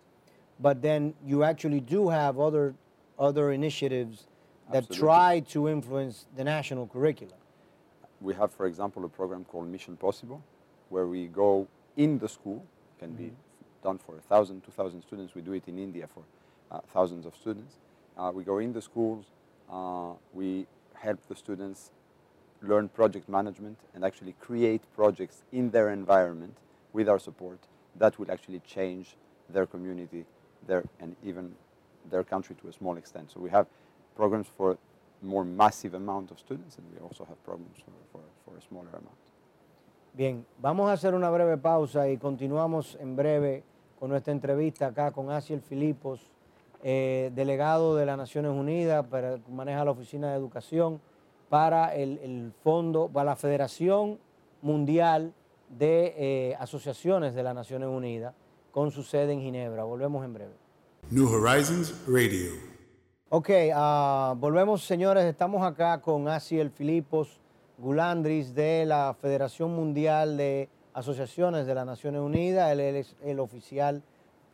But 0.61 0.81
then 0.83 1.15
you 1.25 1.43
actually 1.45 1.81
do 1.81 2.09
have 2.09 2.39
other 2.39 2.75
other 3.19 3.51
initiatives 3.53 4.27
that 4.71 4.85
Absolutely. 4.85 4.99
try 4.99 5.41
to 5.41 5.69
influence 5.69 6.27
the 6.37 6.45
national 6.45 6.87
curriculum. 6.87 7.35
We 8.21 8.35
have, 8.35 8.53
for 8.53 8.67
example, 8.67 9.05
a 9.05 9.09
program 9.09 9.45
called 9.45 9.67
Mission 9.69 9.97
Possible, 9.97 10.41
where 10.89 11.07
we 11.07 11.27
go 11.27 11.67
in 11.97 12.19
the 12.19 12.29
school, 12.29 12.65
can 13.01 13.13
be 13.13 13.33
done 13.83 13.99
for 13.99 14.13
1,000, 14.13 14.63
2,000 14.65 15.03
students. 15.03 15.35
We 15.35 15.43
do 15.43 15.53
it 15.53 15.65
in 15.67 15.79
India 15.79 16.07
for 16.07 16.23
uh, 16.71 16.81
thousands 16.93 17.27
of 17.27 17.35
students. 17.35 17.75
Uh, 18.17 18.31
we 18.35 18.45
go 18.45 18.59
in 18.59 18.73
the 18.73 18.83
schools, 18.83 19.25
uh, 19.71 20.13
we 20.33 20.67
help 20.95 21.19
the 21.29 21.35
students 21.37 21.91
learn 22.63 22.89
project 22.89 23.29
management 23.29 23.79
and 23.95 24.05
actually 24.05 24.35
create 24.41 24.83
projects 24.95 25.43
in 25.53 25.71
their 25.71 25.91
environment 25.91 26.57
with 26.93 27.09
our 27.09 27.19
support 27.19 27.59
that 27.97 28.19
will 28.19 28.31
actually 28.31 28.61
change 28.61 29.17
their 29.49 29.67
community 29.67 30.25
their, 30.67 30.83
and 31.01 31.17
even 31.25 31.55
their 32.11 32.25
country 32.25 32.55
to 32.61 32.69
a 32.69 32.73
small 32.73 32.97
extent. 32.97 33.31
So 33.31 33.41
we 33.41 33.51
have 33.51 33.67
programs 34.17 34.47
for 34.57 34.79
more 35.23 35.45
massive 35.45 35.95
amount 35.95 36.31
of 36.31 36.39
students 36.39 36.77
and 36.79 36.87
we 36.93 36.99
also 37.01 37.25
have 37.25 37.43
programs 37.45 37.79
for, 37.79 37.93
for, 38.13 38.21
for 38.45 38.57
a 38.57 38.63
smaller 38.63 38.91
amount. 38.91 39.19
Bien, 40.15 40.45
vamos 40.61 40.91
a 40.91 40.95
hacer 40.95 41.15
una 41.15 41.31
breve 41.31 41.59
pausa 41.59 42.09
y 42.09 42.17
continuamos 42.17 42.97
en 43.01 43.15
breve 43.15 43.63
con 44.01 44.11
nuestra 44.11 44.33
entrevista 44.33 44.87
acá 44.87 45.13
con 45.13 45.31
Asiel 45.31 45.61
Filipos, 45.61 46.21
eh, 46.83 47.31
delegado 47.35 47.95
de 47.95 48.07
las 48.07 48.17
Naciones 48.17 48.53
Unidas, 48.53 49.07
para, 49.07 49.39
maneja 49.49 49.85
la 49.85 49.91
Oficina 49.91 50.31
de 50.31 50.37
Educación 50.37 51.01
para 51.49 51.95
el, 51.95 52.19
el 52.19 52.53
Fondo, 52.63 53.09
para 53.09 53.31
la 53.31 53.37
Federación 53.37 54.19
Mundial 54.63 55.33
de 55.69 56.15
eh, 56.17 56.57
Asociaciones 56.59 57.35
de 57.35 57.43
las 57.43 57.55
Naciones 57.55 57.89
Unidas, 57.89 58.35
con 58.71 58.91
su 58.91 59.03
sede 59.03 59.33
en 59.33 59.41
Ginebra. 59.41 59.85
Volvemos 59.85 60.25
en 60.25 60.35
breve. 60.35 60.53
New 61.11 61.27
Horizons 61.29 61.95
Radio. 62.07 62.53
Ok, 63.31 63.51
ah, 63.75 64.35
volvemos 64.39 64.85
señores, 64.85 65.25
estamos 65.25 65.63
acá 65.63 66.01
con 66.01 66.29
Asiel 66.29 66.71
Filipos 66.71 67.41
Gulandris 67.79 68.55
de 68.55 68.85
la 68.87 69.15
Federación 69.21 69.75
Mundial 69.75 70.37
de 70.37 70.69
Asociaciones 70.95 71.67
de 71.67 71.75
las 71.75 71.87
Naciones 71.87 72.21
Unidas, 72.21 72.73
él 72.73 72.81
es 72.81 73.15
el 73.23 73.39
oficial 73.39 74.03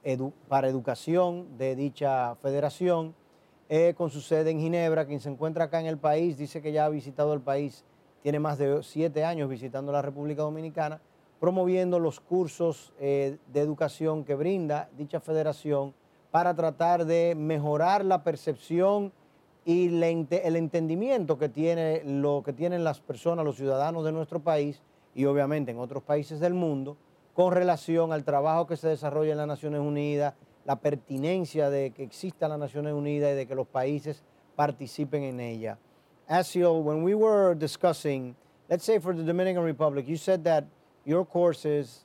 edu- 0.05 0.33
para 0.49 0.69
educación 0.69 1.57
de 1.57 1.75
dicha 1.75 2.35
federación, 2.43 3.15
eh, 3.69 3.95
con 3.97 4.11
su 4.11 4.21
sede 4.21 4.51
en 4.51 4.61
Ginebra, 4.61 5.07
quien 5.07 5.21
se 5.21 5.31
encuentra 5.31 5.65
acá 5.65 5.81
en 5.81 5.87
el 5.87 5.99
país, 5.99 6.37
dice 6.37 6.61
que 6.61 6.73
ya 6.73 6.85
ha 6.85 6.89
visitado 6.89 7.33
el 7.33 7.41
país, 7.41 7.85
tiene 8.23 8.39
más 8.39 8.59
de 8.59 8.83
siete 8.83 9.25
años 9.25 9.49
visitando 9.49 9.93
la 9.93 10.03
República 10.03 10.43
Dominicana, 10.43 11.01
promoviendo 11.41 11.99
los 11.99 12.21
cursos 12.21 12.93
eh, 12.99 13.39
de 13.53 13.61
educación 13.61 14.25
que 14.25 14.35
brinda 14.35 14.89
dicha 14.97 15.21
federación 15.21 15.95
para 16.31 16.55
tratar 16.55 17.05
de 17.05 17.35
mejorar 17.37 18.05
la 18.05 18.25
percepción 18.25 19.13
y 19.65 19.87
el 19.87 20.57
entendimiento 20.57 21.39
que, 21.39 21.49
tiene, 21.49 22.03
lo 22.05 22.43
que 22.45 22.53
tienen 22.53 22.85
las 22.85 23.01
personas, 23.01 23.45
los 23.45 23.57
ciudadanos 23.57 24.05
de 24.05 24.13
nuestro 24.13 24.41
país 24.41 24.83
y 25.15 25.25
obviamente 25.25 25.71
en 25.71 25.79
otros 25.79 26.03
países 26.03 26.41
del 26.41 26.55
mundo 26.55 26.97
con 27.35 27.53
relación 27.53 28.13
al 28.13 28.25
trabajo 28.25 28.67
que 28.67 28.77
se 28.77 28.89
desarrolla 28.89 29.33
en 29.33 29.39
las 29.39 29.47
Naciones 29.47 29.81
Unidas, 29.81 30.35
la 30.65 30.77
pertinencia 30.77 31.71
de 31.71 31.91
que 31.91 32.03
exista 32.03 32.49
las 32.49 32.59
Naciones 32.59 32.95
Unidas 32.95 33.33
y 33.33 33.37
de 33.37 33.47
que 33.47 33.55
los 33.55 33.67
países 33.67 34.23
participen 34.57 35.23
en 35.23 35.41
ella. 35.41 35.79
Aziel, 36.29 36.83
when 36.83 37.03
we 37.03 37.15
were 37.15 37.55
discussing, 37.55 38.35
let's 38.69 38.85
say 38.85 38.99
for 38.99 39.15
the 39.15 39.23
Dominican 39.23 39.63
Republic, 39.63 40.09
you 40.09 40.17
said 40.17 40.43
that 40.45 40.65
your 41.05 41.27
courses 41.27 42.05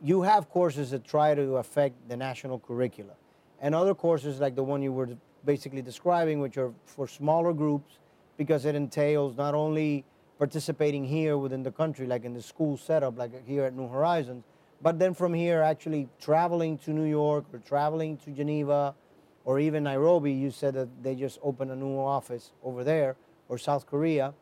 you 0.00 0.22
have 0.22 0.48
courses 0.48 0.90
that 0.90 1.04
try 1.04 1.34
to 1.34 1.56
affect 1.56 2.08
the 2.08 2.16
national 2.16 2.58
curricula, 2.60 3.14
and 3.60 3.74
other 3.74 3.94
courses 3.94 4.40
like 4.40 4.54
the 4.54 4.62
one 4.62 4.82
you 4.82 4.92
were 4.92 5.08
basically 5.44 5.82
describing, 5.82 6.40
which 6.40 6.56
are 6.56 6.72
for 6.84 7.08
smaller 7.08 7.52
groups, 7.52 7.98
because 8.36 8.64
it 8.64 8.74
entails 8.74 9.36
not 9.36 9.54
only 9.54 10.04
participating 10.38 11.04
here 11.04 11.36
within 11.36 11.62
the 11.62 11.72
country, 11.72 12.06
like 12.06 12.24
in 12.24 12.32
the 12.32 12.42
school 12.42 12.76
setup, 12.76 13.18
like 13.18 13.46
here 13.46 13.64
at 13.64 13.74
New 13.74 13.88
Horizons, 13.88 14.44
but 14.82 14.98
then 14.98 15.14
from 15.14 15.34
here 15.34 15.62
actually 15.62 16.08
traveling 16.20 16.78
to 16.78 16.90
New 16.92 17.04
York 17.08 17.44
or 17.52 17.58
traveling 17.60 18.16
to 18.18 18.30
Geneva 18.30 18.94
or 19.44 19.58
even 19.58 19.82
Nairobi. 19.84 20.32
You 20.32 20.50
said 20.50 20.74
that 20.74 20.88
they 21.02 21.14
just 21.14 21.38
opened 21.42 21.70
a 21.70 21.76
new 21.76 21.96
office 21.98 22.52
over 22.62 22.84
there, 22.84 23.16
or 23.48 23.56
South 23.58 23.86
Korea 23.86 24.34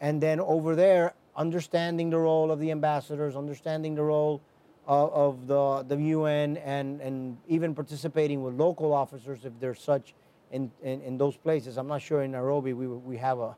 and 0.00 0.20
then 0.20 0.40
over 0.40 0.74
there 0.74 1.14
understanding 1.36 2.10
the 2.10 2.18
role 2.18 2.50
of 2.50 2.58
the 2.58 2.70
ambassadors 2.70 3.36
understanding 3.36 3.94
the 3.94 4.02
role 4.02 4.40
of, 4.86 5.12
of 5.12 5.46
the, 5.46 5.94
the 5.94 5.96
un 6.14 6.56
and, 6.56 7.00
and 7.00 7.36
even 7.46 7.74
participating 7.74 8.42
with 8.42 8.54
local 8.54 8.92
officers 8.92 9.44
if 9.44 9.52
there's 9.60 9.80
such 9.80 10.14
in, 10.50 10.70
in, 10.82 11.00
in 11.02 11.16
those 11.18 11.36
places 11.36 11.76
i'm 11.76 11.86
not 11.86 12.02
sure 12.02 12.22
in 12.22 12.32
nairobi 12.32 12.72
we, 12.72 12.88
we 12.88 13.16
have 13.16 13.38
a, 13.38 13.54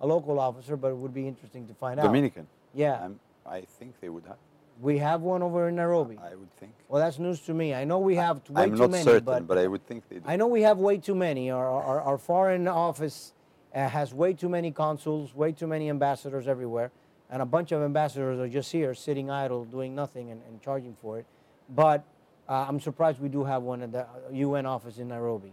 a 0.00 0.06
local 0.06 0.38
officer 0.38 0.76
but 0.76 0.88
it 0.88 0.96
would 0.96 1.14
be 1.14 1.26
interesting 1.26 1.66
to 1.66 1.74
find 1.74 1.98
out 1.98 2.04
Dominican. 2.04 2.46
Yeah. 2.74 3.00
I'm- 3.00 3.20
I 3.46 3.60
think 3.60 4.00
they 4.00 4.08
would 4.08 4.24
have. 4.24 4.36
We 4.80 4.98
have 4.98 5.22
one 5.22 5.42
over 5.42 5.68
in 5.68 5.76
nairobi 5.76 6.18
I 6.18 6.34
would 6.34 6.54
think. 6.56 6.72
well 6.88 7.02
that's 7.02 7.18
news 7.18 7.40
to 7.42 7.54
me 7.54 7.74
i 7.74 7.84
know 7.84 7.98
we 7.98 8.16
have 8.16 8.48
way 8.50 8.64
I'm 8.64 8.76
too 8.76 8.88
not 8.88 8.94
certain, 9.02 9.24
but, 9.24 9.46
but, 9.46 9.58
I 9.58 9.66
would 9.66 9.86
think 9.86 10.08
they 10.08 10.16
do. 10.16 10.22
I 10.26 10.36
know 10.36 10.46
we 10.46 10.62
have 10.62 10.78
way 10.78 10.98
too 10.98 11.14
many. 11.14 11.50
Our, 11.50 11.68
our, 11.68 12.00
our 12.00 12.18
foreign 12.18 12.66
office 12.68 13.32
uh, 13.74 13.88
has 13.88 14.14
way 14.14 14.32
too 14.32 14.48
many 14.48 14.70
consuls, 14.70 15.34
way 15.34 15.52
too 15.52 15.66
many 15.66 15.90
ambassadors 15.90 16.46
everywhere, 16.46 16.90
and 17.30 17.42
a 17.42 17.46
bunch 17.46 17.72
of 17.72 17.82
ambassadors 17.82 18.38
are 18.38 18.48
just 18.48 18.70
here 18.70 18.94
sitting 18.94 19.30
idle, 19.30 19.64
doing 19.64 19.94
nothing, 19.94 20.30
and, 20.30 20.40
and 20.48 20.62
charging 20.62 20.94
for 21.00 21.18
it. 21.18 21.26
But 21.68 22.04
uh, 22.48 22.66
I'm 22.68 22.80
surprised 22.80 23.20
we 23.20 23.28
do 23.28 23.44
have 23.44 23.62
one 23.62 23.82
at 23.82 23.92
the 23.92 24.06
UN 24.32 24.66
office 24.66 24.98
in 24.98 25.08
Nairobi. 25.08 25.52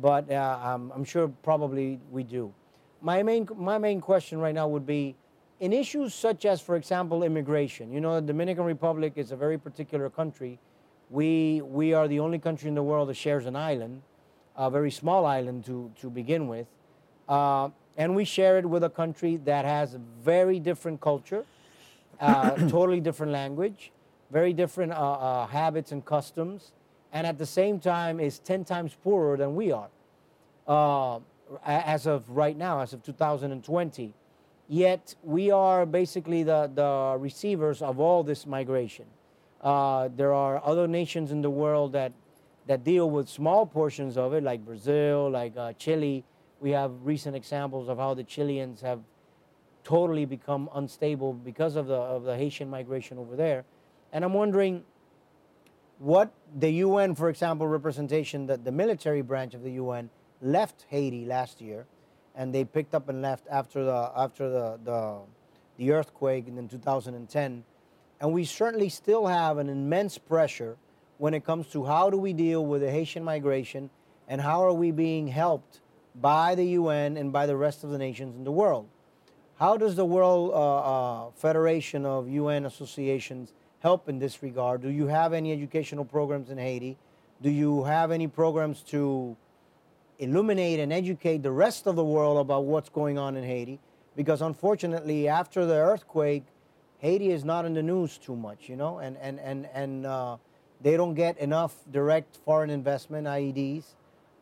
But 0.00 0.30
uh, 0.30 0.58
um, 0.62 0.92
I'm 0.94 1.04
sure 1.04 1.28
probably 1.42 2.00
we 2.10 2.22
do. 2.24 2.52
My 3.00 3.22
main, 3.22 3.48
my 3.56 3.78
main 3.78 4.00
question 4.00 4.38
right 4.38 4.54
now 4.54 4.68
would 4.68 4.86
be 4.86 5.16
in 5.62 5.72
issues 5.72 6.12
such 6.12 6.44
as, 6.44 6.60
for 6.60 6.74
example, 6.74 7.22
immigration. 7.22 7.92
You 7.92 8.00
know, 8.00 8.16
the 8.16 8.26
Dominican 8.26 8.64
Republic 8.64 9.12
is 9.14 9.30
a 9.30 9.36
very 9.36 9.56
particular 9.56 10.10
country. 10.10 10.58
We, 11.08 11.60
we 11.60 11.94
are 11.94 12.08
the 12.08 12.18
only 12.18 12.40
country 12.40 12.68
in 12.68 12.74
the 12.74 12.82
world 12.82 13.08
that 13.10 13.14
shares 13.14 13.46
an 13.46 13.54
island, 13.54 14.02
a 14.56 14.68
very 14.68 14.90
small 14.90 15.24
island 15.24 15.64
to, 15.66 15.92
to 16.00 16.10
begin 16.10 16.48
with. 16.48 16.66
Uh, 17.28 17.68
and 17.96 18.16
we 18.16 18.24
share 18.24 18.58
it 18.58 18.66
with 18.66 18.82
a 18.82 18.90
country 18.90 19.36
that 19.44 19.64
has 19.64 19.94
a 19.94 20.00
very 20.24 20.58
different 20.58 21.00
culture, 21.00 21.44
uh, 22.18 22.50
totally 22.68 22.98
different 22.98 23.30
language, 23.30 23.92
very 24.32 24.52
different 24.52 24.90
uh, 24.90 25.12
uh, 25.12 25.46
habits 25.46 25.92
and 25.92 26.04
customs, 26.04 26.72
and 27.12 27.24
at 27.24 27.38
the 27.38 27.46
same 27.46 27.78
time 27.78 28.18
is 28.18 28.40
10 28.40 28.64
times 28.64 28.96
poorer 29.04 29.36
than 29.36 29.54
we 29.54 29.70
are 29.70 29.90
uh, 30.66 31.20
as 31.64 32.08
of 32.08 32.28
right 32.28 32.56
now, 32.56 32.80
as 32.80 32.92
of 32.92 33.04
2020. 33.04 34.12
Yet 34.68 35.14
we 35.22 35.50
are 35.50 35.84
basically 35.84 36.42
the, 36.42 36.70
the 36.74 37.16
receivers 37.18 37.82
of 37.82 38.00
all 38.00 38.22
this 38.22 38.46
migration. 38.46 39.06
Uh, 39.60 40.08
there 40.16 40.32
are 40.32 40.64
other 40.64 40.88
nations 40.88 41.30
in 41.30 41.42
the 41.42 41.50
world 41.50 41.92
that, 41.92 42.12
that 42.66 42.84
deal 42.84 43.08
with 43.10 43.28
small 43.28 43.66
portions 43.66 44.16
of 44.16 44.32
it, 44.34 44.42
like 44.42 44.64
Brazil, 44.64 45.30
like 45.30 45.56
uh, 45.56 45.72
Chile. 45.74 46.24
We 46.60 46.70
have 46.70 46.92
recent 47.02 47.36
examples 47.36 47.88
of 47.88 47.98
how 47.98 48.14
the 48.14 48.24
Chileans 48.24 48.80
have 48.80 49.00
totally 49.84 50.24
become 50.24 50.68
unstable 50.74 51.32
because 51.32 51.76
of 51.76 51.86
the, 51.86 51.94
of 51.94 52.24
the 52.24 52.36
Haitian 52.36 52.70
migration 52.70 53.18
over 53.18 53.36
there. 53.36 53.64
And 54.12 54.24
I'm 54.24 54.32
wondering 54.32 54.84
what 55.98 56.32
the 56.56 56.70
UN, 56.70 57.14
for 57.14 57.28
example, 57.28 57.66
representation 57.66 58.46
that 58.46 58.64
the 58.64 58.72
military 58.72 59.22
branch 59.22 59.54
of 59.54 59.62
the 59.62 59.72
UN 59.72 60.10
left 60.40 60.86
Haiti 60.88 61.24
last 61.24 61.60
year, 61.60 61.86
and 62.34 62.54
they 62.54 62.64
picked 62.64 62.94
up 62.94 63.08
and 63.08 63.22
left 63.22 63.46
after 63.50 63.84
the 63.84 64.10
after 64.16 64.48
the 64.48 64.78
the, 64.84 65.18
the 65.78 65.92
earthquake 65.92 66.48
in 66.48 66.68
2010, 66.68 67.64
and 68.20 68.32
we 68.32 68.44
certainly 68.44 68.88
still 68.88 69.26
have 69.26 69.58
an 69.58 69.68
immense 69.68 70.18
pressure 70.18 70.76
when 71.18 71.34
it 71.34 71.44
comes 71.44 71.68
to 71.68 71.84
how 71.84 72.10
do 72.10 72.16
we 72.16 72.32
deal 72.32 72.64
with 72.66 72.80
the 72.80 72.90
Haitian 72.90 73.22
migration 73.22 73.90
and 74.28 74.40
how 74.40 74.64
are 74.64 74.72
we 74.72 74.90
being 74.90 75.28
helped 75.28 75.80
by 76.14 76.54
the 76.54 76.64
UN 76.64 77.16
and 77.16 77.32
by 77.32 77.46
the 77.46 77.56
rest 77.56 77.84
of 77.84 77.90
the 77.90 77.98
nations 77.98 78.36
in 78.36 78.44
the 78.44 78.52
world. 78.52 78.88
How 79.58 79.76
does 79.76 79.94
the 79.94 80.04
World 80.04 80.50
uh, 80.50 81.26
uh, 81.26 81.30
Federation 81.36 82.04
of 82.04 82.28
UN 82.28 82.66
Associations 82.66 83.52
help 83.78 84.08
in 84.08 84.18
this 84.18 84.42
regard? 84.42 84.82
Do 84.82 84.88
you 84.88 85.06
have 85.06 85.32
any 85.32 85.52
educational 85.52 86.04
programs 86.04 86.50
in 86.50 86.58
Haiti? 86.58 86.96
Do 87.40 87.50
you 87.50 87.84
have 87.84 88.10
any 88.10 88.26
programs 88.26 88.82
to 88.90 89.36
illuminate 90.22 90.78
and 90.78 90.92
educate 90.92 91.42
the 91.42 91.50
rest 91.50 91.86
of 91.86 91.96
the 91.96 92.04
world 92.04 92.38
about 92.38 92.64
what's 92.64 92.88
going 92.88 93.18
on 93.18 93.36
in 93.36 93.44
Haiti? 93.44 93.80
Because 94.16 94.40
unfortunately, 94.40 95.28
after 95.28 95.66
the 95.66 95.74
earthquake, 95.74 96.44
Haiti 96.98 97.30
is 97.30 97.44
not 97.44 97.64
in 97.64 97.74
the 97.74 97.82
news 97.82 98.18
too 98.18 98.36
much, 98.36 98.68
you 98.68 98.76
know, 98.76 98.98
and 98.98 99.16
and 99.18 99.40
and 99.40 99.68
and 99.74 100.06
uh, 100.06 100.36
they 100.80 100.96
don't 100.96 101.14
get 101.14 101.36
enough 101.38 101.74
direct 101.90 102.36
foreign 102.44 102.70
investment 102.70 103.26
(IEDs), 103.26 103.84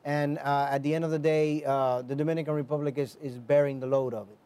and 0.04 0.38
uh, 0.38 0.68
at 0.70 0.82
the 0.82 0.94
end 0.94 1.04
of 1.04 1.10
the 1.10 1.18
day, 1.18 1.64
uh, 1.64 2.02
the 2.02 2.14
Dominican 2.14 2.54
Republic 2.54 2.98
is 2.98 3.16
is 3.22 3.38
bearing 3.38 3.80
the 3.80 3.86
load 3.86 4.12
of 4.12 4.28
it. 4.28 4.36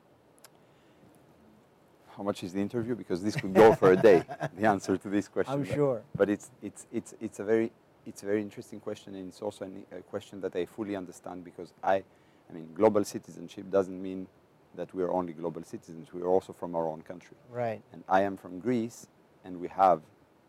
How 2.17 2.23
much 2.23 2.45
is 2.45 2.53
the 2.53 2.61
interview? 2.61 2.95
Because 2.95 3.25
this 3.25 3.35
could 3.35 3.53
go 3.53 3.75
for 3.75 3.91
a 3.91 3.97
day. 3.97 4.23
The 4.57 4.67
answer 4.69 4.97
to 4.97 5.09
this 5.09 5.27
question. 5.27 5.53
I'm 5.53 5.65
but- 5.65 5.75
sure. 5.75 6.03
But 6.15 6.31
it's 6.31 6.51
it's 6.63 6.87
it's 6.93 7.15
it's 7.21 7.41
a 7.41 7.45
very 7.45 7.73
it's 8.07 8.23
a 8.23 8.27
very 8.27 8.41
interesting 8.41 8.81
question, 8.81 9.15
and 9.15 9.29
it's 9.29 9.43
also 9.43 9.65
an, 9.65 9.85
a 9.93 10.01
question 10.03 10.41
that 10.41 10.55
I 10.57 10.67
fully 10.67 10.97
understand 10.97 11.45
because 11.45 11.73
I, 11.83 11.97
I 12.49 12.53
mean, 12.53 12.69
global 12.75 13.05
citizenship 13.05 13.71
doesn't 13.71 14.01
mean 14.01 14.27
that 14.77 14.93
we 14.95 15.03
are 15.03 15.11
only 15.11 15.33
global 15.33 15.63
citizens. 15.63 16.13
We 16.13 16.23
are 16.23 16.29
also 16.29 16.53
from 16.53 16.75
our 16.75 16.87
own 16.87 17.03
country. 17.03 17.37
Right. 17.51 17.81
And 17.93 18.03
I 18.09 18.23
am 18.23 18.37
from 18.37 18.59
Greece, 18.59 19.07
and 19.45 19.61
we 19.61 19.69
have 19.69 20.03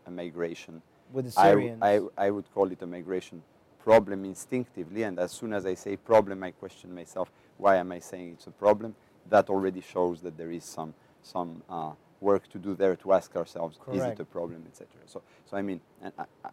a 0.05 0.12
migration. 0.12 0.81
With 1.13 1.25
the 1.25 1.31
Syrians. 1.31 1.79
I, 1.81 2.00
I 2.17 2.31
would 2.31 2.51
call 2.53 2.71
it 2.71 2.81
a 2.81 2.88
migration 2.88 3.41
problem 3.83 4.25
instinctively, 4.25 5.03
and 5.03 5.19
as 5.19 5.31
soon 5.31 5.53
as 5.53 5.65
I 5.65 5.75
say 5.75 5.95
problem, 5.95 6.43
I 6.43 6.51
question 6.51 6.93
myself, 6.93 7.31
why 7.57 7.77
am 7.77 7.91
I 7.91 8.00
saying 8.00 8.31
it's 8.33 8.47
a 8.47 8.51
problem? 8.51 8.95
That 9.29 9.50
already 9.50 9.81
shows 9.81 10.21
that 10.21 10.38
there 10.38 10.51
is 10.51 10.63
some, 10.63 10.93
some 11.21 11.62
uh, 11.69 11.91
work 12.19 12.50
to 12.50 12.57
do 12.57 12.75
there 12.75 12.95
to 12.95 13.13
ask 13.13 13.35
ourselves, 13.35 13.79
is 13.93 14.03
it 14.03 14.19
a 14.19 14.25
problem, 14.25 14.63
etc. 14.67 14.88
So, 15.05 15.21
so 15.45 15.57
I 15.57 15.62
mean, 15.62 15.81
I, 16.03 16.24
I, 16.43 16.50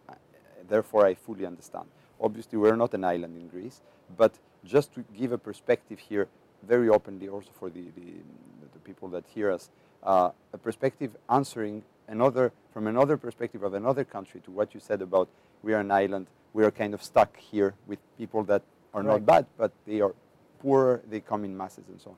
therefore 0.69 1.05
I 1.05 1.13
fully 1.13 1.45
understand. 1.45 1.85
Obviously, 2.19 2.57
we're 2.57 2.75
not 2.75 2.93
an 2.93 3.03
island 3.03 3.35
in 3.37 3.47
Greece, 3.47 3.81
but 4.17 4.33
just 4.63 4.93
to 4.93 5.03
give 5.17 5.31
a 5.31 5.37
perspective 5.37 5.99
here, 5.99 6.27
very 6.67 6.89
openly 6.89 7.27
also 7.27 7.49
for 7.59 7.69
the, 7.69 7.81
the, 7.95 8.13
the 8.73 8.79
people 8.83 9.09
that 9.09 9.25
hear 9.27 9.51
us, 9.51 9.69
uh, 10.03 10.29
a 10.53 10.57
perspective 10.57 11.15
answering 11.29 11.83
another, 12.07 12.51
from 12.73 12.87
another 12.87 13.17
perspective 13.17 13.63
of 13.63 13.73
another 13.73 14.03
country 14.03 14.41
to 14.41 14.51
what 14.51 14.73
you 14.73 14.79
said 14.79 15.01
about 15.01 15.27
we 15.61 15.73
are 15.73 15.79
an 15.79 15.91
island, 15.91 16.27
we 16.53 16.63
are 16.63 16.71
kind 16.71 16.93
of 16.93 17.01
stuck 17.01 17.37
here 17.37 17.73
with 17.87 17.99
people 18.17 18.43
that 18.43 18.61
are 18.93 19.03
not 19.03 19.25
bad, 19.25 19.45
but 19.57 19.71
they 19.87 20.01
are 20.01 20.13
poorer, 20.59 21.01
they 21.09 21.19
come 21.19 21.43
in 21.45 21.57
masses 21.57 21.85
and 21.87 21.99
so 21.99 22.11
on. 22.11 22.15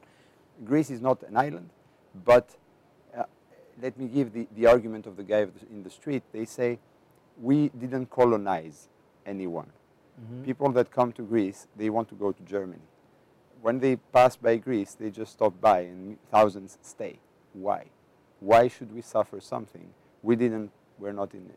Greece 0.66 0.90
is 0.90 1.02
not 1.02 1.22
an 1.24 1.38
island, 1.38 1.70
but 2.26 2.50
uh, 3.16 3.24
let 3.82 3.98
me 3.98 4.08
give 4.08 4.34
the, 4.34 4.48
the 4.56 4.66
argument 4.68 5.06
of 5.06 5.16
the 5.16 5.24
guy 5.24 5.48
in 5.72 5.84
the 5.84 5.90
street. 5.90 6.24
They 6.32 6.46
say, 6.46 6.80
we 7.42 7.70
didn't 7.70 8.10
colonize 8.10 8.90
anyone. 9.26 9.72
People 10.46 10.72
that 10.72 10.92
come 10.92 11.12
to 11.14 11.24
Greece, 11.24 11.68
they 11.76 11.90
want 11.90 12.08
to 12.10 12.16
go 12.16 12.32
to 12.32 12.42
Germany. 12.44 12.82
When 13.62 13.80
they 13.80 13.98
pass 13.98 14.38
by 14.38 14.56
Greece, 14.58 14.96
they 14.98 15.10
just 15.10 15.34
stop 15.34 15.60
by 15.60 15.80
and 15.82 16.18
thousands 16.32 16.78
stay. 16.82 17.20
Why? 17.54 17.86
Why 18.40 18.70
should 18.70 18.94
we 18.94 19.02
suffer 19.02 19.42
something? 19.42 19.90
We 20.24 20.36
didn't, 20.38 20.72
we're 21.00 21.12
not 21.12 21.34
in, 21.34 21.50
uh, 21.50 21.54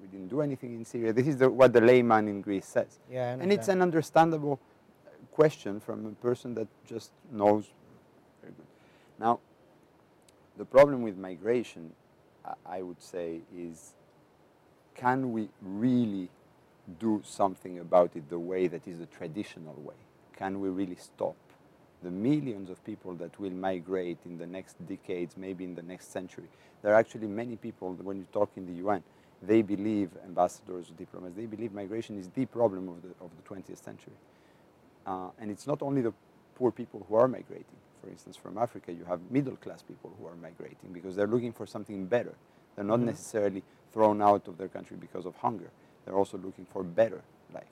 we 0.00 0.08
didn't 0.08 0.28
do 0.28 0.40
anything 0.40 0.74
in 0.74 0.84
Syria. 0.84 1.12
This 1.12 1.26
is 1.26 1.36
the, 1.36 1.50
what 1.50 1.72
the 1.72 1.80
layman 1.82 2.28
in 2.28 2.40
Greece 2.40 2.66
says. 2.66 3.00
Yeah, 3.10 3.32
and 3.32 3.52
it's 3.52 3.68
an 3.68 3.82
understandable 3.82 4.58
uh, 5.06 5.10
question 5.32 5.78
from 5.80 6.06
a 6.06 6.10
person 6.22 6.54
that 6.54 6.68
just 6.86 7.12
knows 7.30 7.66
very 8.40 8.54
good. 8.54 8.66
Now, 9.18 9.40
the 10.56 10.64
problem 10.64 11.02
with 11.02 11.18
migration, 11.18 11.92
I 12.64 12.80
would 12.80 13.02
say, 13.02 13.40
is 13.54 13.92
can 15.00 15.32
we 15.32 15.48
really 15.62 16.28
do 16.98 17.22
something 17.24 17.78
about 17.78 18.14
it 18.16 18.28
the 18.28 18.38
way 18.38 18.66
that 18.66 18.86
is 18.86 18.98
the 18.98 19.06
traditional 19.06 19.74
way? 19.82 19.94
Can 20.36 20.60
we 20.60 20.68
really 20.68 20.96
stop 20.96 21.36
the 22.02 22.10
millions 22.10 22.68
of 22.68 22.84
people 22.84 23.14
that 23.14 23.38
will 23.40 23.50
migrate 23.50 24.18
in 24.26 24.36
the 24.36 24.46
next 24.46 24.74
decades, 24.86 25.36
maybe 25.36 25.64
in 25.64 25.74
the 25.74 25.82
next 25.82 26.12
century? 26.12 26.48
There 26.82 26.92
are 26.92 26.98
actually 26.98 27.28
many 27.28 27.56
people, 27.56 27.94
when 27.94 28.18
you 28.18 28.26
talk 28.32 28.50
in 28.56 28.66
the 28.66 28.74
UN, 28.84 29.02
they 29.42 29.62
believe, 29.62 30.10
ambassadors, 30.24 30.92
diplomats, 30.98 31.34
they 31.34 31.46
believe 31.46 31.72
migration 31.72 32.18
is 32.18 32.28
the 32.34 32.44
problem 32.44 32.88
of 32.88 33.00
the, 33.00 33.08
of 33.24 33.30
the 33.36 33.54
20th 33.54 33.82
century. 33.82 34.12
Uh, 35.06 35.28
and 35.38 35.50
it's 35.50 35.66
not 35.66 35.80
only 35.80 36.02
the 36.02 36.12
poor 36.56 36.70
people 36.70 37.06
who 37.08 37.14
are 37.14 37.28
migrating. 37.28 37.64
For 38.02 38.10
instance, 38.10 38.36
from 38.36 38.58
Africa, 38.58 38.92
you 38.92 39.04
have 39.06 39.20
middle 39.30 39.56
class 39.56 39.82
people 39.82 40.12
who 40.18 40.26
are 40.26 40.36
migrating 40.36 40.92
because 40.92 41.16
they're 41.16 41.26
looking 41.26 41.52
for 41.52 41.66
something 41.66 42.04
better. 42.04 42.34
They're 42.76 42.84
not 42.84 43.00
necessarily 43.00 43.62
thrown 43.92 44.22
out 44.22 44.48
of 44.48 44.56
their 44.58 44.68
country 44.68 44.96
because 45.00 45.26
of 45.26 45.34
hunger. 45.36 45.70
They're 46.04 46.16
also 46.16 46.38
looking 46.38 46.66
for 46.72 46.82
better 46.82 47.22
life. 47.54 47.64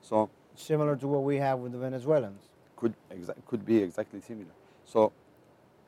So 0.00 0.30
Similar 0.54 0.96
to 0.96 1.08
what 1.08 1.22
we 1.22 1.36
have 1.36 1.60
with 1.60 1.72
the 1.72 1.78
Venezuelans. 1.78 2.42
could 2.76 2.94
exa- 3.10 3.36
could 3.46 3.64
be 3.64 3.78
exactly 3.78 4.20
similar. 4.20 4.50
So 4.84 5.12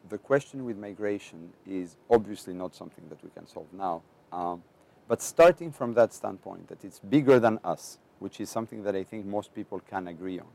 the 0.09 0.19
question 0.19 0.65
with 0.65 0.77
migration 0.79 1.53
is 1.67 1.97
obviously 2.11 2.55
not 2.55 2.75
something 2.75 3.05
that 3.09 3.23
we 3.23 3.31
can 3.31 3.47
solve 3.47 3.67
now. 3.73 4.03
Um, 4.33 4.63
but 5.07 5.21
starting 5.21 5.71
from 5.71 5.95
that 5.95 6.15
standpoint, 6.15 6.69
that 6.69 6.85
it's 6.85 6.99
bigger 6.99 7.39
than 7.39 7.59
us, 7.63 7.99
which 8.21 8.41
is 8.41 8.49
something 8.49 8.83
that 8.85 8.97
I 8.97 9.05
think 9.05 9.27
most 9.27 9.55
people 9.55 9.81
can 9.81 10.09
agree 10.09 10.39
on, 10.41 10.47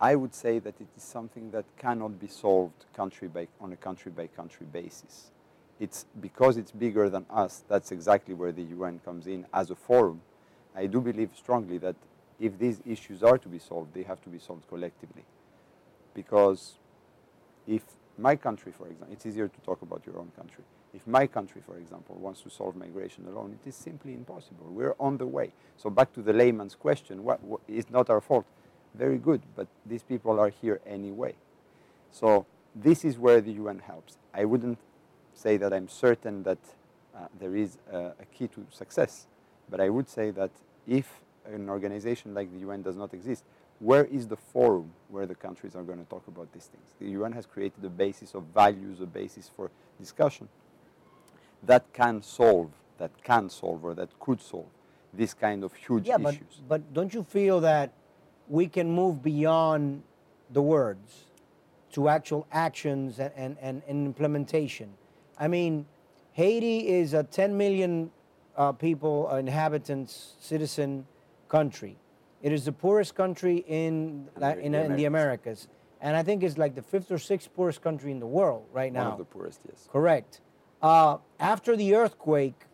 I 0.00 0.14
would 0.14 0.34
say 0.34 0.58
that 0.58 0.80
it 0.80 0.88
is 0.96 1.02
something 1.02 1.50
that 1.52 1.64
cannot 1.78 2.18
be 2.20 2.26
solved 2.26 2.84
country 2.94 3.28
by, 3.28 3.48
on 3.60 3.72
a 3.72 3.76
country 3.76 4.10
by 4.10 4.26
country 4.26 4.66
basis. 4.70 5.30
It's 5.80 6.04
because 6.20 6.58
it's 6.58 6.70
bigger 6.70 7.08
than 7.08 7.24
us, 7.30 7.64
that's 7.66 7.90
exactly 7.90 8.34
where 8.34 8.52
the 8.52 8.62
UN 8.62 9.00
comes 9.02 9.26
in 9.26 9.46
as 9.52 9.70
a 9.70 9.74
forum. 9.74 10.20
I 10.76 10.86
do 10.86 11.00
believe 11.00 11.30
strongly 11.34 11.78
that 11.78 11.96
if 12.38 12.58
these 12.58 12.80
issues 12.86 13.22
are 13.22 13.38
to 13.38 13.48
be 13.48 13.58
solved, 13.58 13.94
they 13.94 14.02
have 14.02 14.22
to 14.22 14.28
be 14.28 14.38
solved 14.38 14.68
collectively. 14.68 15.24
Because 16.14 16.74
if 17.66 17.82
my 18.18 18.36
country, 18.36 18.72
for 18.76 18.86
example, 18.86 19.12
it's 19.12 19.24
easier 19.24 19.48
to 19.48 19.60
talk 19.60 19.80
about 19.80 20.02
your 20.06 20.18
own 20.18 20.30
country. 20.36 20.64
If 20.92 21.06
my 21.06 21.26
country, 21.26 21.62
for 21.64 21.76
example, 21.78 22.16
wants 22.16 22.42
to 22.42 22.50
solve 22.50 22.76
migration 22.76 23.26
alone, 23.26 23.58
it 23.62 23.68
is 23.68 23.74
simply 23.74 24.12
impossible. 24.12 24.66
We're 24.68 24.96
on 24.98 25.16
the 25.16 25.26
way. 25.26 25.52
So 25.76 25.88
back 25.88 26.12
to 26.14 26.22
the 26.22 26.32
layman's 26.32 26.74
question, 26.74 27.24
what, 27.24 27.42
what, 27.42 27.60
it's 27.68 27.90
not 27.90 28.10
our 28.10 28.20
fault. 28.20 28.44
Very 28.94 29.18
good, 29.18 29.40
but 29.54 29.68
these 29.86 30.02
people 30.02 30.38
are 30.40 30.48
here 30.48 30.80
anyway. 30.84 31.36
So 32.10 32.44
this 32.74 33.04
is 33.04 33.18
where 33.18 33.40
the 33.40 33.52
UN 33.52 33.78
helps. 33.78 34.18
I 34.34 34.44
wouldn't 34.44 34.78
say 35.34 35.56
that 35.56 35.72
I'm 35.72 35.88
certain 35.88 36.42
that 36.44 36.58
uh, 37.16 37.26
there 37.38 37.56
is 37.56 37.78
a, 37.92 38.12
a 38.20 38.24
key 38.32 38.48
to 38.48 38.66
success, 38.70 39.26
but 39.70 39.80
I 39.80 39.88
would 39.88 40.08
say 40.08 40.30
that 40.32 40.50
if 40.86 41.20
an 41.46 41.68
organization 41.68 42.34
like 42.34 42.52
the 42.52 42.58
UN 42.60 42.82
does 42.82 42.96
not 42.96 43.14
exist, 43.14 43.44
where 43.78 44.04
is 44.04 44.28
the 44.28 44.36
forum 44.36 44.92
where 45.08 45.26
the 45.26 45.34
countries 45.34 45.74
are 45.74 45.82
going 45.82 45.98
to 45.98 46.04
talk 46.04 46.26
about 46.28 46.52
these 46.52 46.66
things? 46.66 46.84
The 47.00 47.10
UN 47.18 47.32
has 47.32 47.46
created 47.46 47.84
a 47.84 47.88
basis 47.88 48.34
of 48.34 48.44
values, 48.54 49.00
a 49.00 49.06
basis 49.06 49.50
for 49.54 49.70
discussion 49.98 50.48
that 51.62 51.90
can 51.92 52.22
solve, 52.22 52.70
that 52.98 53.10
can 53.22 53.48
solve, 53.50 53.84
or 53.84 53.94
that 53.94 54.18
could 54.20 54.40
solve 54.40 54.66
this 55.12 55.34
kind 55.34 55.64
of 55.64 55.74
huge 55.74 56.06
Yeah, 56.06 56.18
but, 56.18 56.34
issues. 56.34 56.62
but 56.68 56.92
don't 56.94 57.12
you 57.12 57.22
feel 57.24 57.60
that 57.60 57.92
we 58.48 58.68
can 58.68 58.90
move 58.90 59.22
beyond 59.22 60.02
the 60.50 60.62
words 60.62 61.24
to 61.92 62.08
actual 62.08 62.46
actions 62.52 63.18
and, 63.18 63.56
and, 63.60 63.82
and 63.86 64.06
implementation? 64.06 64.90
I 65.40 65.48
mean, 65.48 65.86
Haiti 66.32 66.86
is 66.86 67.14
a 67.14 67.24
10 67.24 67.56
million 67.56 68.10
uh, 68.56 68.72
people, 68.72 69.28
uh, 69.32 69.36
inhabitants, 69.36 70.34
citizen 70.38 71.06
country. 71.48 71.96
It 72.42 72.52
is 72.52 72.66
the 72.66 72.72
poorest 72.72 73.14
country 73.14 73.64
in, 73.66 74.28
in, 74.36 74.40
the 74.40 74.58
in 74.60 74.72
the 74.72 75.06
Americas. 75.06 75.06
Americas. 75.06 75.68
And 76.02 76.16
I 76.16 76.22
think 76.22 76.42
it's 76.42 76.58
like 76.58 76.74
the 76.74 76.82
fifth 76.82 77.10
or 77.10 77.18
sixth 77.18 77.52
poorest 77.54 77.82
country 77.82 78.12
in 78.12 78.20
the 78.20 78.26
world 78.26 78.66
right 78.72 78.92
now. 78.92 79.04
One 79.04 79.12
of 79.12 79.18
the 79.18 79.24
poorest, 79.24 79.60
yes. 79.68 79.88
Correct. 79.90 80.40
Uh, 80.82 81.18
after 81.38 81.76
the 81.76 81.94
earthquake, 81.94 82.66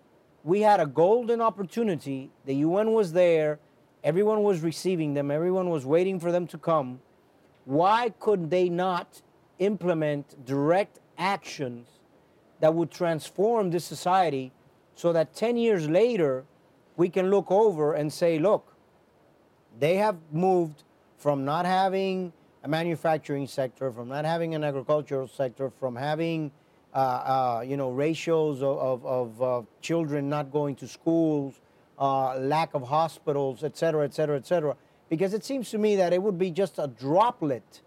we 0.45 0.61
had 0.61 0.79
a 0.81 0.87
golden 0.87 1.41
opportunity. 1.41 2.31
The 2.45 2.55
UN 2.57 2.93
was 2.93 3.13
there, 3.13 3.59
everyone 4.05 4.43
was 4.43 4.61
receiving 4.61 5.15
them, 5.15 5.31
everyone 5.31 5.71
was 5.71 5.85
waiting 5.85 6.21
for 6.21 6.31
them 6.31 6.47
to 6.49 6.59
come. 6.59 7.01
Why 7.65 8.13
could 8.21 8.51
they 8.51 8.69
not 8.69 9.23
implement 9.59 10.45
direct 10.45 11.01
actions 11.19 11.96
that 12.61 12.75
would 12.75 12.90
transform 12.90 13.71
this 13.71 13.85
society 13.85 14.53
so 14.95 15.12
that 15.12 15.35
10 15.35 15.57
years 15.57 15.88
later 15.88 16.45
we 16.97 17.09
can 17.09 17.31
look 17.31 17.51
over 17.51 17.95
and 17.95 18.12
say, 18.12 18.38
look, 18.38 18.75
they 19.79 19.97
have 19.97 20.16
moved 20.33 20.83
from 21.19 21.45
not 21.45 21.66
having 21.66 22.33
a 22.64 22.69
manufacturing 22.69 23.47
sector, 23.47 23.92
from 23.92 24.09
not 24.09 24.25
having 24.25 24.55
an 24.55 24.64
agricultural 24.64 25.29
sector, 25.29 25.71
from 25.79 25.95
having 25.95 26.51
uh, 26.95 26.99
uh, 26.99 27.64
you 27.66 27.77
know 27.77 27.90
ratios 27.90 28.62
of, 28.62 28.79
of, 28.79 29.07
of 29.07 29.42
uh, 29.42 29.62
children 29.83 30.29
not 30.29 30.51
going 30.51 30.75
to 30.75 30.88
schools, 30.88 31.61
uh, 31.99 32.37
lack 32.38 32.73
of 32.75 32.83
hospitals, 32.83 33.62
et 33.62 33.77
cetera, 33.77 34.05
et 34.05 34.14
cetera, 34.14 34.37
et 34.37 34.47
cetera. 34.47 34.75
Because 35.09 35.35
it 35.35 35.45
seems 35.45 35.71
to 35.71 35.79
me 35.79 35.97
that 35.97 36.12
it 36.12 36.23
would 36.23 36.38
be 36.38 36.51
just 36.51 36.79
a 36.79 36.87
droplet 36.88 37.83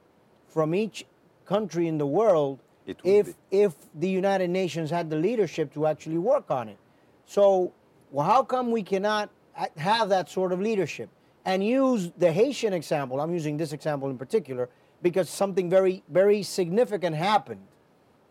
from 0.47 0.73
each 0.73 1.05
country 1.45 1.87
in 1.87 1.97
the 1.97 2.05
world 2.05 2.59
if 3.03 3.25
be. 3.25 3.33
if 3.51 3.73
the 3.95 4.09
United 4.09 4.49
Nations 4.49 4.89
had 4.89 5.09
the 5.09 5.15
leadership 5.15 5.73
to 5.73 5.85
actually 5.85 6.17
work 6.17 6.49
on 6.51 6.69
it. 6.69 6.77
So, 7.25 7.73
well, 8.11 8.25
how 8.25 8.43
come 8.43 8.71
we 8.71 8.83
cannot 8.83 9.29
have 9.77 10.09
that 10.09 10.29
sort 10.29 10.51
of 10.51 10.59
leadership 10.59 11.09
and 11.45 11.63
use 11.63 12.11
the 12.17 12.31
Haitian 12.31 12.73
example? 12.73 13.21
I'm 13.21 13.33
using 13.33 13.57
this 13.57 13.73
example 13.73 14.09
in 14.09 14.17
particular 14.17 14.69
because 15.01 15.29
something 15.29 15.69
very, 15.69 16.03
very 16.09 16.43
significant 16.43 17.15
happened. 17.15 17.61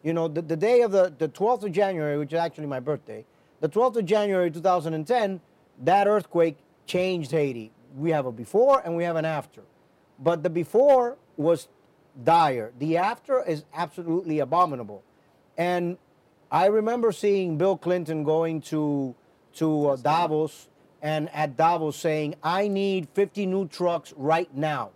You 0.02 0.12
know, 0.12 0.28
the, 0.28 0.42
the 0.42 0.56
day 0.56 0.82
of 0.82 0.92
the, 0.92 1.12
the 1.16 1.28
12th 1.28 1.64
of 1.64 1.72
January, 1.72 2.18
which 2.18 2.32
is 2.32 2.38
actually 2.38 2.66
my 2.66 2.80
birthday, 2.80 3.24
the 3.60 3.68
12th 3.68 3.96
of 3.96 4.06
January 4.06 4.50
2010, 4.50 5.40
that 5.84 6.06
earthquake 6.06 6.56
changed 6.86 7.30
Haiti. 7.30 7.72
We 7.96 8.10
have 8.10 8.26
a 8.26 8.32
before 8.32 8.80
and 8.84 8.96
we 8.96 9.04
have 9.04 9.16
an 9.16 9.24
after. 9.24 9.62
But 10.18 10.42
the 10.42 10.50
before 10.50 11.16
was 11.36 11.68
dire. 12.24 12.72
The 12.78 12.96
after 12.96 13.42
is 13.44 13.64
absolutely 13.74 14.38
abominable. 14.38 15.02
And 15.56 15.98
I 16.50 16.66
remember 16.66 17.12
seeing 17.12 17.58
Bill 17.58 17.76
Clinton 17.76 18.24
going 18.24 18.60
to 18.62 19.14
to 19.54 19.88
uh, 19.88 19.96
Davos 19.96 20.68
and 21.02 21.28
at 21.34 21.56
Davos 21.56 21.96
saying, 21.96 22.36
"I 22.42 22.68
need 22.68 23.08
50 23.14 23.46
new 23.46 23.66
trucks 23.66 24.14
right 24.16 24.52
now 24.54 24.90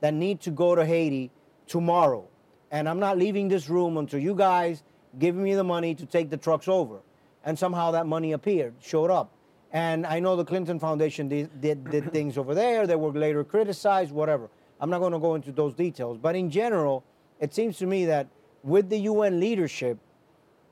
that 0.00 0.14
need 0.14 0.40
to 0.42 0.50
go 0.50 0.74
to 0.74 0.84
Haiti 0.84 1.30
tomorrow, 1.66 2.26
and 2.70 2.88
I'm 2.88 2.98
not 2.98 3.18
leaving 3.18 3.48
this 3.48 3.68
room 3.68 3.96
until 3.96 4.20
you 4.20 4.34
guys 4.34 4.82
give 5.18 5.36
me 5.36 5.54
the 5.54 5.64
money 5.64 5.94
to 5.94 6.06
take 6.06 6.30
the 6.30 6.36
trucks 6.36 6.68
over." 6.68 7.00
And 7.44 7.58
somehow 7.58 7.92
that 7.92 8.06
money 8.06 8.32
appeared, 8.32 8.74
showed 8.80 9.10
up, 9.10 9.32
And 9.72 10.04
I 10.04 10.18
know 10.18 10.34
the 10.36 10.44
Clinton 10.44 10.78
Foundation 10.80 11.28
did, 11.28 11.60
did, 11.60 11.90
did 11.90 12.12
things 12.12 12.36
over 12.36 12.54
there 12.54 12.86
that 12.86 12.98
were 12.98 13.12
later 13.12 13.44
criticized, 13.44 14.12
whatever. 14.12 14.50
I'm 14.80 14.90
not 14.90 15.00
going 15.00 15.12
to 15.12 15.18
go 15.18 15.34
into 15.34 15.52
those 15.52 15.74
details. 15.74 16.18
But 16.18 16.34
in 16.34 16.50
general, 16.50 17.04
it 17.38 17.54
seems 17.54 17.78
to 17.78 17.86
me 17.86 18.06
that 18.06 18.26
with 18.62 18.88
the 18.88 18.98
UN 18.98 19.38
leadership, 19.38 19.98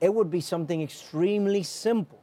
it 0.00 0.12
would 0.12 0.30
be 0.30 0.40
something 0.40 0.82
extremely 0.82 1.62
simple. 1.62 2.20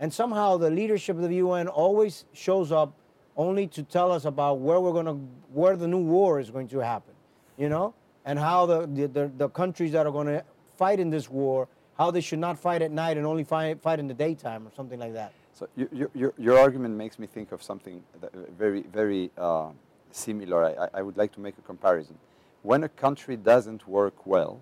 And 0.00 0.12
somehow 0.12 0.56
the 0.56 0.70
leadership 0.70 1.16
of 1.16 1.28
the 1.28 1.36
UN 1.36 1.68
always 1.68 2.24
shows 2.32 2.72
up 2.72 2.92
only 3.36 3.66
to 3.68 3.82
tell 3.82 4.10
us 4.10 4.24
about 4.24 4.58
where 4.58 4.80
we're 4.80 4.92
going 4.92 5.06
to, 5.06 5.14
where 5.52 5.76
the 5.76 5.86
new 5.86 5.98
war 5.98 6.40
is 6.40 6.50
going 6.50 6.68
to 6.68 6.80
happen, 6.80 7.14
you 7.56 7.68
know, 7.68 7.94
and 8.24 8.38
how 8.38 8.66
the, 8.66 8.86
the, 8.86 9.30
the, 9.36 9.48
countries 9.48 9.92
that 9.92 10.06
are 10.06 10.12
going 10.12 10.26
to 10.26 10.44
fight 10.76 11.00
in 11.00 11.08
this 11.08 11.30
war, 11.30 11.68
how 11.96 12.10
they 12.10 12.20
should 12.20 12.38
not 12.38 12.58
fight 12.58 12.82
at 12.82 12.90
night 12.90 13.16
and 13.16 13.24
only 13.24 13.44
fight, 13.44 13.80
fight 13.80 13.98
in 13.98 14.06
the 14.06 14.14
daytime 14.14 14.66
or 14.66 14.70
something 14.74 14.98
like 14.98 15.14
that. 15.14 15.32
So 15.54 15.68
your, 15.76 16.10
your, 16.14 16.34
your 16.36 16.58
argument 16.58 16.96
makes 16.96 17.18
me 17.18 17.26
think 17.26 17.52
of 17.52 17.62
something 17.62 18.02
very, 18.58 18.82
very 18.82 19.30
uh, 19.38 19.70
similar. 20.14 20.64
I, 20.64 20.98
I 20.98 21.02
would 21.02 21.16
like 21.16 21.32
to 21.32 21.40
make 21.40 21.56
a 21.58 21.62
comparison. 21.62 22.16
When 22.62 22.84
a 22.84 22.88
country 22.88 23.36
doesn't 23.36 23.86
work 23.88 24.26
well, 24.26 24.60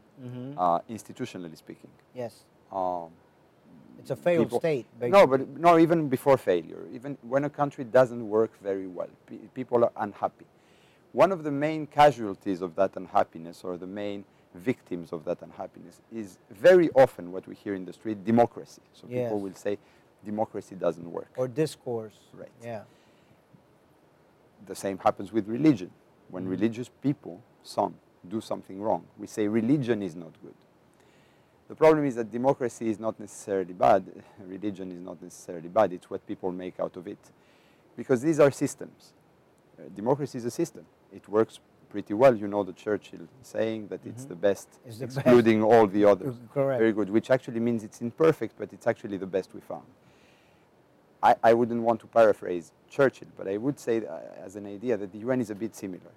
uh, 0.56 0.80
institutionally 0.88 1.56
speaking, 1.56 1.90
Yes. 2.14 2.44
um, 2.72 3.10
It's 3.98 4.10
a 4.10 4.16
failed 4.16 4.46
people- 4.46 4.60
state. 4.60 4.86
No, 5.00 5.26
but 5.26 5.46
no, 5.48 5.78
even 5.78 6.08
before 6.08 6.36
failure, 6.38 6.86
even 6.92 7.18
when 7.22 7.44
a 7.44 7.50
country 7.50 7.84
doesn't 7.84 8.26
work 8.28 8.52
very 8.62 8.86
well, 8.86 9.10
pe- 9.26 9.36
people 9.54 9.84
are 9.84 9.92
unhappy. 9.96 10.46
One 11.12 11.32
of 11.32 11.42
the 11.44 11.50
main 11.50 11.86
casualties 11.86 12.62
of 12.62 12.74
that 12.76 12.96
unhappiness, 12.96 13.64
or 13.64 13.76
the 13.76 13.86
main 13.86 14.24
victims 14.54 15.12
of 15.12 15.24
that 15.24 15.42
unhappiness, 15.42 16.00
is 16.12 16.38
very 16.50 16.88
often 16.94 17.32
what 17.32 17.46
we 17.46 17.54
hear 17.54 17.74
in 17.74 17.84
the 17.84 17.92
street: 17.92 18.24
democracy. 18.24 18.80
So 18.94 19.06
Yes. 19.08 19.24
people 19.24 19.40
will 19.40 19.54
say, 19.54 19.76
democracy 20.24 20.74
doesn't 20.76 21.10
work. 21.10 21.30
Or 21.36 21.48
discourse. 21.48 22.18
Right. 22.32 22.48
Yeah. 22.62 22.82
The 24.66 24.75
same 24.75 24.99
happens 24.99 25.33
with 25.33 25.49
religion. 25.49 25.90
When 26.29 26.46
religious 26.46 26.88
people, 27.03 27.42
some, 27.62 27.94
do 28.29 28.40
something 28.40 28.81
wrong, 28.81 29.05
we 29.18 29.27
say 29.27 29.49
religion 29.49 30.03
is 30.03 30.14
not 30.14 30.33
good. 30.42 30.55
The 31.68 31.75
problem 31.75 32.05
is 32.05 32.16
that 32.16 32.31
democracy 32.31 32.88
is 32.88 32.99
not 32.99 33.18
necessarily 33.18 33.73
bad, 33.73 34.05
religion 34.46 34.90
is 34.92 35.01
not 35.01 35.23
necessarily 35.23 35.68
bad, 35.68 35.92
it's 35.92 36.11
what 36.11 36.27
people 36.27 36.51
make 36.53 36.81
out 36.81 36.96
of 36.96 37.07
it. 37.07 37.18
Because 37.96 38.23
these 38.23 38.40
are 38.40 38.51
systems. 38.51 39.12
Uh, 39.79 39.83
democracy 39.94 40.38
is 40.38 40.44
a 40.44 40.51
system, 40.51 40.85
it 41.12 41.29
works 41.29 41.61
pretty 41.88 42.14
well. 42.14 42.35
You 42.37 42.46
know 42.46 42.62
the 42.62 42.73
Churchill 42.73 43.27
saying 43.42 43.88
that 43.88 44.01
it's 44.07 44.25
the 44.25 44.35
best, 44.37 44.68
It's 44.87 44.99
the 44.99 45.07
best. 45.07 45.18
excluding 45.18 45.62
all 45.62 45.87
the 45.87 46.05
others. 46.05 46.37
Correct. 46.55 46.79
Very 46.79 46.92
good, 46.92 47.11
which 47.11 47.31
actually 47.31 47.61
means 47.61 47.83
it's 47.83 48.01
imperfect, 48.01 48.55
but 48.59 48.73
it's 48.73 48.87
actually 48.87 49.16
the 49.16 49.27
best 49.27 49.53
we 49.55 49.61
found. 49.61 49.87
I, 51.22 51.35
I 51.42 51.54
wouldn't 51.54 51.83
want 51.83 52.00
to 52.00 52.06
paraphrase 52.06 52.72
Churchill, 52.88 53.28
but 53.37 53.46
I 53.46 53.56
would 53.56 53.78
say 53.78 53.98
uh, 53.98 54.18
as 54.44 54.56
an 54.56 54.66
idea 54.66 54.96
that 54.96 55.12
the 55.12 55.18
UN 55.18 55.40
is 55.40 55.50
a 55.50 55.54
bit 55.54 55.74
similar. 55.76 56.11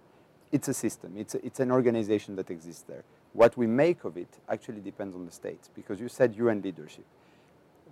It's 0.51 0.67
a 0.67 0.73
system, 0.73 1.13
it's, 1.17 1.35
a, 1.35 1.45
it's 1.45 1.59
an 1.59 1.71
organization 1.71 2.35
that 2.35 2.51
exists 2.51 2.83
there. 2.87 3.03
What 3.33 3.57
we 3.57 3.65
make 3.65 4.03
of 4.03 4.17
it 4.17 4.29
actually 4.47 4.81
depends 4.81 5.15
on 5.15 5.25
the 5.25 5.31
states, 5.31 5.69
because 5.73 5.99
you 5.99 6.07
said 6.07 6.35
UN 6.35 6.61
leadership. 6.61 7.05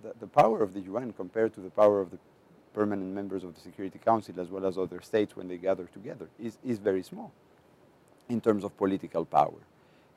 The, 0.02 0.14
the 0.20 0.26
power 0.26 0.62
of 0.62 0.72
the 0.72 0.80
UN 0.80 1.12
compared 1.12 1.54
to 1.54 1.60
the 1.60 1.70
power 1.70 2.00
of 2.00 2.10
the 2.12 2.18
permanent 2.72 3.12
members 3.12 3.44
of 3.44 3.54
the 3.54 3.60
Security 3.60 3.98
Council 3.98 4.40
as 4.40 4.48
well 4.48 4.64
as 4.64 4.78
other 4.78 5.00
states 5.02 5.36
when 5.36 5.48
they 5.48 5.58
gather 5.58 5.86
together 5.92 6.28
is, 6.40 6.58
is 6.64 6.78
very 6.78 7.02
small 7.02 7.32
in 8.28 8.40
terms 8.40 8.64
of 8.64 8.76
political 8.78 9.24
power. 9.24 9.60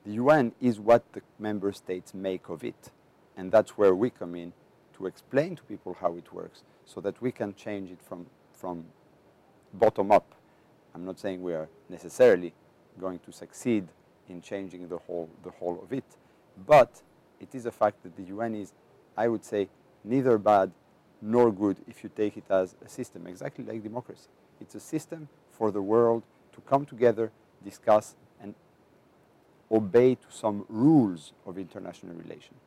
The 0.05 0.13
UN 0.13 0.53
is 0.61 0.79
what 0.79 1.03
the 1.13 1.21
member 1.39 1.73
states 1.73 2.13
make 2.13 2.47
of 2.47 2.63
it. 2.63 2.91
And 3.35 3.51
that's 3.51 3.71
where 3.71 3.93
we 3.93 4.09
come 4.09 4.35
in 4.35 4.53
to 4.97 5.05
explain 5.05 5.55
to 5.55 5.63
people 5.63 5.95
how 5.99 6.15
it 6.15 6.31
works 6.33 6.63
so 6.85 7.01
that 7.01 7.21
we 7.21 7.31
can 7.31 7.53
change 7.55 7.91
it 7.91 7.99
from, 8.01 8.25
from 8.53 8.85
bottom 9.73 10.11
up. 10.11 10.33
I'm 10.93 11.05
not 11.05 11.19
saying 11.19 11.41
we 11.41 11.53
are 11.53 11.67
necessarily 11.89 12.53
going 12.99 13.19
to 13.19 13.31
succeed 13.31 13.87
in 14.29 14.41
changing 14.41 14.87
the 14.87 14.97
whole, 14.97 15.29
the 15.43 15.51
whole 15.51 15.79
of 15.83 15.91
it, 15.91 16.05
but 16.65 17.01
it 17.39 17.53
is 17.53 17.65
a 17.65 17.71
fact 17.71 18.03
that 18.03 18.15
the 18.15 18.23
UN 18.23 18.55
is, 18.55 18.73
I 19.17 19.27
would 19.27 19.43
say, 19.43 19.69
neither 20.03 20.37
bad 20.37 20.71
nor 21.21 21.51
good 21.51 21.77
if 21.87 22.03
you 22.03 22.09
take 22.15 22.37
it 22.37 22.45
as 22.49 22.75
a 22.85 22.89
system, 22.89 23.27
exactly 23.27 23.65
like 23.65 23.83
democracy. 23.83 24.27
It's 24.61 24.75
a 24.75 24.79
system 24.79 25.27
for 25.51 25.71
the 25.71 25.81
world 25.81 26.23
to 26.53 26.61
come 26.61 26.85
together, 26.85 27.31
discuss, 27.63 28.15
and 28.41 28.55
obey 29.71 30.15
to 30.15 30.27
some 30.29 30.65
rules 30.69 31.33
of 31.45 31.57
international 31.57 32.15
relations. 32.15 32.59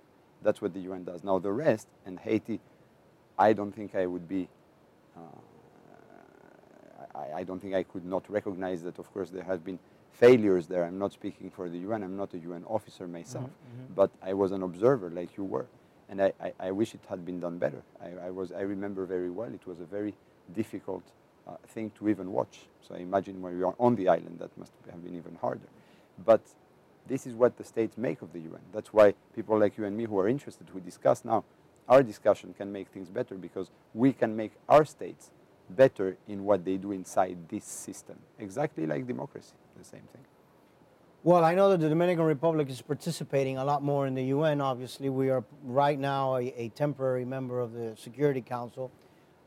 That's 0.42 0.62
what 0.62 0.72
the 0.72 0.81
UN 0.81 1.05
does. 1.05 1.24
Now, 1.24 1.38
the 1.38 1.53
rest, 1.53 1.88
and 2.07 2.18
Haiti, 2.18 2.61
I 3.38 3.53
don't 3.53 3.72
think 3.72 3.94
I 3.94 4.07
would 4.07 4.29
be, 4.29 4.48
uh, 5.16 5.20
I, 7.14 7.40
I 7.40 7.44
don't 7.44 7.61
think 7.61 7.74
I 7.74 7.83
could 7.83 8.05
not 8.05 8.29
recognize 8.31 8.83
that, 8.83 8.98
of 8.98 9.12
course, 9.12 9.31
there 9.31 9.42
have 9.44 9.64
been 9.64 9.79
failures 10.12 10.66
there. 10.66 10.85
I'm 10.85 10.98
not 10.98 11.12
speaking 11.12 11.51
for 11.51 11.68
the 11.68 11.79
UN, 11.79 12.03
I'm 12.03 12.16
not 12.16 12.35
a 12.35 12.38
UN 12.38 12.64
officer 12.66 13.07
myself, 13.07 13.51
but 13.94 14.11
I 14.22 14.35
was 14.35 14.53
an 14.53 14.62
observer 14.62 15.11
like 15.11 15.37
you 15.37 15.44
were. 15.44 15.66
And 16.09 16.22
I, 16.22 16.33
I, 16.40 16.53
I 16.61 16.70
wish 16.70 16.94
it 16.94 17.01
had 17.09 17.24
been 17.27 17.38
done 17.40 17.59
better. 17.59 17.83
I, 18.01 18.27
I, 18.27 18.31
was, 18.31 18.53
I 18.53 18.62
remember 18.62 19.05
very 19.07 19.31
well, 19.31 19.53
it 19.53 19.66
was 19.66 19.81
a 19.81 19.85
very 19.85 20.14
difficult 20.55 21.03
uh, 21.46 21.53
thing 21.68 21.90
to 21.98 22.09
even 22.09 22.33
watch. 22.33 22.61
So 22.87 22.94
I 22.94 22.98
imagine 22.98 23.42
when 23.42 23.57
we 23.59 23.64
are 23.64 23.74
on 23.79 23.96
the 23.96 24.09
island, 24.09 24.38
that 24.38 24.57
must 24.57 24.72
have 24.90 25.03
been 25.05 25.16
even 25.16 25.37
harder. 25.40 25.68
But 26.24 26.40
this 27.08 27.26
is 27.26 27.34
what 27.34 27.56
the 27.56 27.64
states 27.64 27.96
make 27.96 28.22
of 28.22 28.32
the 28.32 28.40
UN. 28.40 28.60
That's 28.72 28.92
why 28.92 29.14
people 29.34 29.58
like 29.58 29.76
you 29.78 29.84
and 29.84 29.96
me 29.96 30.04
who 30.04 30.18
are 30.18 30.28
interested, 30.28 30.68
who 30.72 30.80
discuss 30.80 31.24
now, 31.24 31.44
our 31.88 32.02
discussion 32.02 32.54
can 32.56 32.70
make 32.70 32.88
things 32.88 33.08
better 33.08 33.36
because 33.36 33.70
we 33.94 34.12
can 34.12 34.36
make 34.36 34.52
our 34.68 34.84
states 34.84 35.30
better 35.70 36.16
in 36.28 36.44
what 36.44 36.64
they 36.64 36.76
do 36.76 36.92
inside 36.92 37.36
this 37.48 37.64
system. 37.64 38.16
Exactly 38.38 38.86
like 38.86 39.06
democracy, 39.06 39.54
the 39.76 39.84
same 39.84 40.02
thing. 40.12 40.22
Well, 41.24 41.44
I 41.44 41.54
know 41.54 41.70
that 41.70 41.80
the 41.80 41.88
Dominican 41.88 42.24
Republic 42.24 42.70
is 42.70 42.80
participating 42.80 43.58
a 43.58 43.64
lot 43.64 43.82
more 43.82 44.06
in 44.06 44.14
the 44.14 44.24
UN. 44.24 44.60
Obviously, 44.60 45.08
we 45.08 45.30
are 45.30 45.44
right 45.64 45.98
now 45.98 46.36
a, 46.36 46.54
a 46.56 46.68
temporary 46.70 47.24
member 47.24 47.60
of 47.60 47.72
the 47.72 47.96
Security 47.96 48.40
Council. 48.40 48.92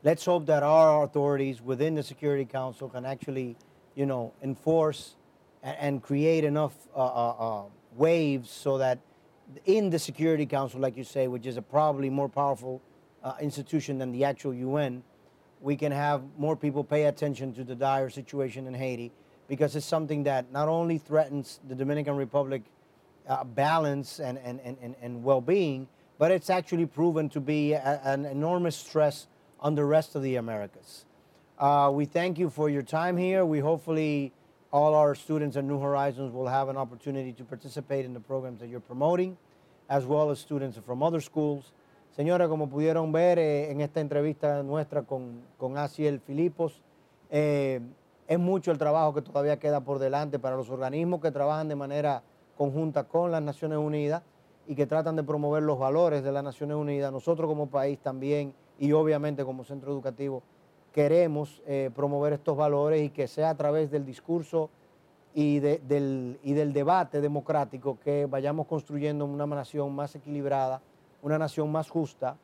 Let's 0.02 0.24
hope 0.24 0.46
that 0.46 0.62
our 0.62 1.04
authorities 1.04 1.62
within 1.62 1.94
the 1.94 2.02
Security 2.02 2.44
Council 2.44 2.88
can 2.88 3.06
actually, 3.06 3.56
you 3.94 4.04
know, 4.04 4.32
enforce 4.42 5.14
and, 5.62 6.02
create 6.02 6.44
enough 6.44 6.74
uh, 6.94 6.98
uh, 6.98 7.30
uh, 7.38 7.62
waves 7.96 8.50
so 8.50 8.78
that 8.78 8.98
in 9.64 9.90
the 9.90 9.98
Security 9.98 10.46
Council, 10.46 10.80
like 10.80 10.96
you 10.96 11.04
say, 11.04 11.28
which 11.28 11.46
is 11.46 11.56
a 11.56 11.62
probably 11.62 12.10
more 12.10 12.28
powerful 12.28 12.80
uh, 13.22 13.34
institution 13.40 13.98
than 13.98 14.12
the 14.12 14.24
actual 14.24 14.54
UN, 14.54 15.02
we 15.60 15.76
can 15.76 15.92
have 15.92 16.22
more 16.36 16.56
people 16.56 16.82
pay 16.82 17.04
attention 17.04 17.54
to 17.54 17.64
the 17.64 17.74
dire 17.74 18.10
situation 18.10 18.66
in 18.66 18.74
Haiti 18.74 19.12
because 19.48 19.76
it's 19.76 19.86
something 19.86 20.24
that 20.24 20.50
not 20.50 20.68
only 20.68 20.98
threatens 20.98 21.60
the 21.68 21.74
Dominican 21.74 22.16
Republic 22.16 22.62
uh, 23.28 23.44
balance 23.44 24.18
and, 24.18 24.38
and, 24.38 24.60
and, 24.64 24.76
and, 24.82 24.96
and 25.00 25.22
well 25.22 25.40
being, 25.40 25.86
but 26.18 26.30
it's 26.30 26.50
actually 26.50 26.86
proven 26.86 27.28
to 27.28 27.40
be 27.40 27.72
a, 27.72 28.00
an 28.04 28.24
enormous 28.24 28.76
stress 28.76 29.26
on 29.60 29.74
the 29.74 29.84
rest 29.84 30.16
of 30.16 30.22
the 30.22 30.36
Americas. 30.36 31.04
Uh, 31.58 31.90
we 31.92 32.04
thank 32.04 32.38
you 32.38 32.50
for 32.50 32.68
your 32.68 32.82
time 32.82 33.16
here. 33.16 33.44
We 33.44 33.60
hopefully, 33.60 34.32
all 34.72 34.94
our 34.94 35.14
students 35.14 35.56
at 35.56 35.64
New 35.64 35.78
Horizons 35.78 36.32
will 36.32 36.48
have 36.48 36.70
an 36.70 36.78
opportunity 36.78 37.32
to 37.34 37.44
participate 37.44 38.06
in 38.06 38.14
the 38.14 38.20
programs 38.20 38.58
that 38.60 38.68
you're 38.68 38.80
promoting, 38.80 39.36
as 39.88 40.06
well 40.06 40.30
as 40.30 40.40
students 40.40 40.78
from 40.84 41.02
other 41.02 41.20
schools. 41.20 41.72
Señora, 42.16 42.48
como 42.48 42.68
pudieron 42.68 43.12
ver 43.12 43.38
eh, 43.38 43.70
en 43.70 43.80
esta 43.80 44.00
entrevista 44.00 44.62
nuestra 44.62 45.02
con, 45.02 45.42
con 45.58 45.76
Asiel 45.76 46.20
Filipos, 46.20 46.82
eh, 47.30 47.80
es 48.26 48.38
mucho 48.38 48.70
el 48.70 48.78
trabajo 48.78 49.14
que 49.14 49.22
todavía 49.22 49.58
queda 49.58 49.80
por 49.82 49.98
delante 49.98 50.38
para 50.38 50.56
los 50.56 50.70
organismos 50.70 51.20
que 51.20 51.30
trabajan 51.30 51.68
de 51.68 51.76
manera 51.76 52.22
conjunta 52.56 53.04
con 53.04 53.30
las 53.30 53.42
Naciones 53.42 53.78
Unidas 53.78 54.22
y 54.66 54.74
que 54.74 54.86
tratan 54.86 55.16
de 55.16 55.22
promover 55.22 55.62
los 55.62 55.78
valores 55.78 56.22
de 56.22 56.32
las 56.32 56.44
Naciones 56.44 56.76
Unidas. 56.76 57.12
Nosotros 57.12 57.46
como 57.46 57.66
país 57.66 57.98
también 57.98 58.54
y 58.78 58.92
obviamente 58.92 59.44
como 59.44 59.64
centro 59.64 59.92
educativo 59.92 60.42
queremos 60.92 61.62
eh, 61.66 61.90
promover 61.94 62.32
estos 62.34 62.56
valores 62.56 63.02
y 63.02 63.10
que 63.10 63.26
sea 63.26 63.50
a 63.50 63.56
través 63.56 63.90
del 63.90 64.04
discurso 64.04 64.70
y, 65.34 65.58
de- 65.60 65.80
del, 65.88 66.38
y 66.42 66.52
del 66.52 66.72
debate 66.72 67.20
democrático 67.20 67.98
que 67.98 68.26
vayamos 68.26 68.66
construyendo 68.66 69.24
una 69.24 69.46
nación 69.46 69.94
más 69.94 70.14
equilibrada, 70.14 70.82
una 71.22 71.38
nación 71.38 71.72
más 71.72 71.88
justa 71.88 72.36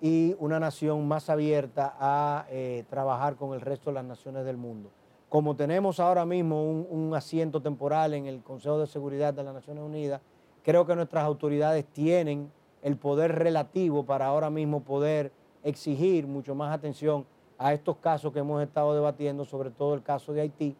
y 0.00 0.36
una 0.38 0.60
nación 0.60 1.08
más 1.08 1.30
abierta 1.30 1.96
a 1.98 2.46
eh, 2.50 2.84
trabajar 2.90 3.36
con 3.36 3.54
el 3.54 3.62
resto 3.62 3.90
de 3.90 3.94
las 3.94 4.04
naciones 4.04 4.44
del 4.44 4.58
mundo. 4.58 4.90
Como 5.30 5.56
tenemos 5.56 5.98
ahora 5.98 6.24
mismo 6.26 6.62
un 6.62 7.14
asiento 7.14 7.60
temporal 7.60 8.14
en 8.14 8.26
el 8.26 8.42
Consejo 8.42 8.78
de 8.78 8.86
Seguridad 8.86 9.32
de 9.34 9.42
las 9.42 9.54
Naciones 9.54 9.82
Unidas, 9.82 10.20
creo 10.62 10.86
que 10.86 10.94
nuestras 10.94 11.24
autoridades 11.24 11.84
tienen 11.86 12.52
el 12.82 12.96
poder 12.96 13.34
relativo 13.36 14.04
para 14.04 14.26
ahora 14.26 14.50
mismo 14.50 14.82
poder 14.82 15.32
exigir 15.64 16.26
mucho 16.26 16.54
más 16.54 16.72
atención 16.72 17.24
a 17.58 17.72
estos 17.72 17.96
casos 17.96 18.32
que 18.32 18.40
hemos 18.40 18.62
estado 18.62 18.94
debatiendo, 18.94 19.44
sobre 19.44 19.70
todo 19.70 19.94
el 19.94 20.02
caso 20.02 20.32
de 20.32 20.42
Haití, 20.42 20.76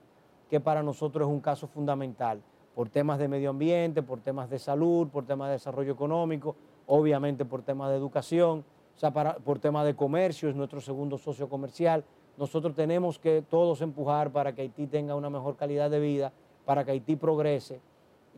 que 0.48 0.60
para 0.60 0.82
nosotros 0.82 1.26
es 1.26 1.32
un 1.32 1.40
caso 1.40 1.66
fundamental, 1.66 2.40
por 2.74 2.88
temas 2.88 3.18
de 3.18 3.28
medio 3.28 3.50
ambiente, 3.50 4.02
por 4.02 4.20
temas 4.20 4.50
de 4.50 4.58
salud, 4.58 5.08
por 5.08 5.24
temas 5.24 5.48
de 5.48 5.52
desarrollo 5.54 5.92
económico, 5.92 6.56
obviamente 6.86 7.44
por 7.44 7.62
temas 7.62 7.90
de 7.90 7.96
educación 7.96 8.64
O 8.94 8.98
sea, 8.98 9.10
para, 9.12 9.36
por 9.36 9.58
tema 9.58 9.84
de 9.84 9.94
comercio, 9.94 10.48
es 10.48 10.54
nuestro 10.54 10.80
segundo 10.80 11.18
socio 11.18 11.48
comercial. 11.48 12.04
Nosotros 12.36 12.74
tenemos 12.74 13.18
que 13.18 13.42
todos 13.48 13.80
empujar 13.80 14.30
para 14.30 14.54
que 14.54 14.62
Haití 14.62 14.86
tenga 14.86 15.14
una 15.14 15.30
mejor 15.30 15.56
calidad 15.56 15.90
de 15.90 16.00
vida, 16.00 16.32
para 16.64 16.84
que 16.84 16.92
Haití 16.92 17.16
progrese. 17.16 17.80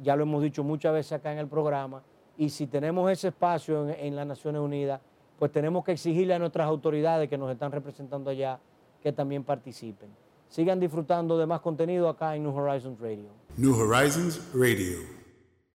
Ya 0.01 0.15
lo 0.15 0.23
hemos 0.23 0.43
dicho 0.43 0.63
muchas 0.63 0.93
veces 0.93 1.13
acá 1.13 1.33
en 1.33 1.39
el 1.39 1.49
programa. 1.49 2.03
Y 2.37 2.51
si 2.51 2.69
tenemos 2.69 3.11
ese 3.11 3.29
espacio 3.29 3.89
en 3.89 4.15
las 4.15 4.27
Naciones 4.27 4.61
Unidas, 4.61 5.01
pues 5.39 5.53
tenemos 5.53 5.85
que 5.85 5.93
exigirle 5.93 6.35
a 6.35 6.39
nuestras 6.39 6.67
autoridades 6.67 7.29
que 7.29 7.39
nos 7.39 7.51
están 7.51 7.73
representando 7.73 8.31
allá 8.31 8.59
que 9.03 9.13
también 9.13 9.45
participen. 9.45 10.09
Sigan 10.49 10.81
disfrutando 10.81 11.39
de 11.39 11.47
más 11.47 11.61
contenido 11.61 12.09
acá 12.09 12.35
en 12.35 12.43
New 12.43 12.57
Horizons 12.57 12.99
Radio. 12.99 13.29
New 13.57 13.75
Horizons 13.75 14.41
Radio. 14.55 15.18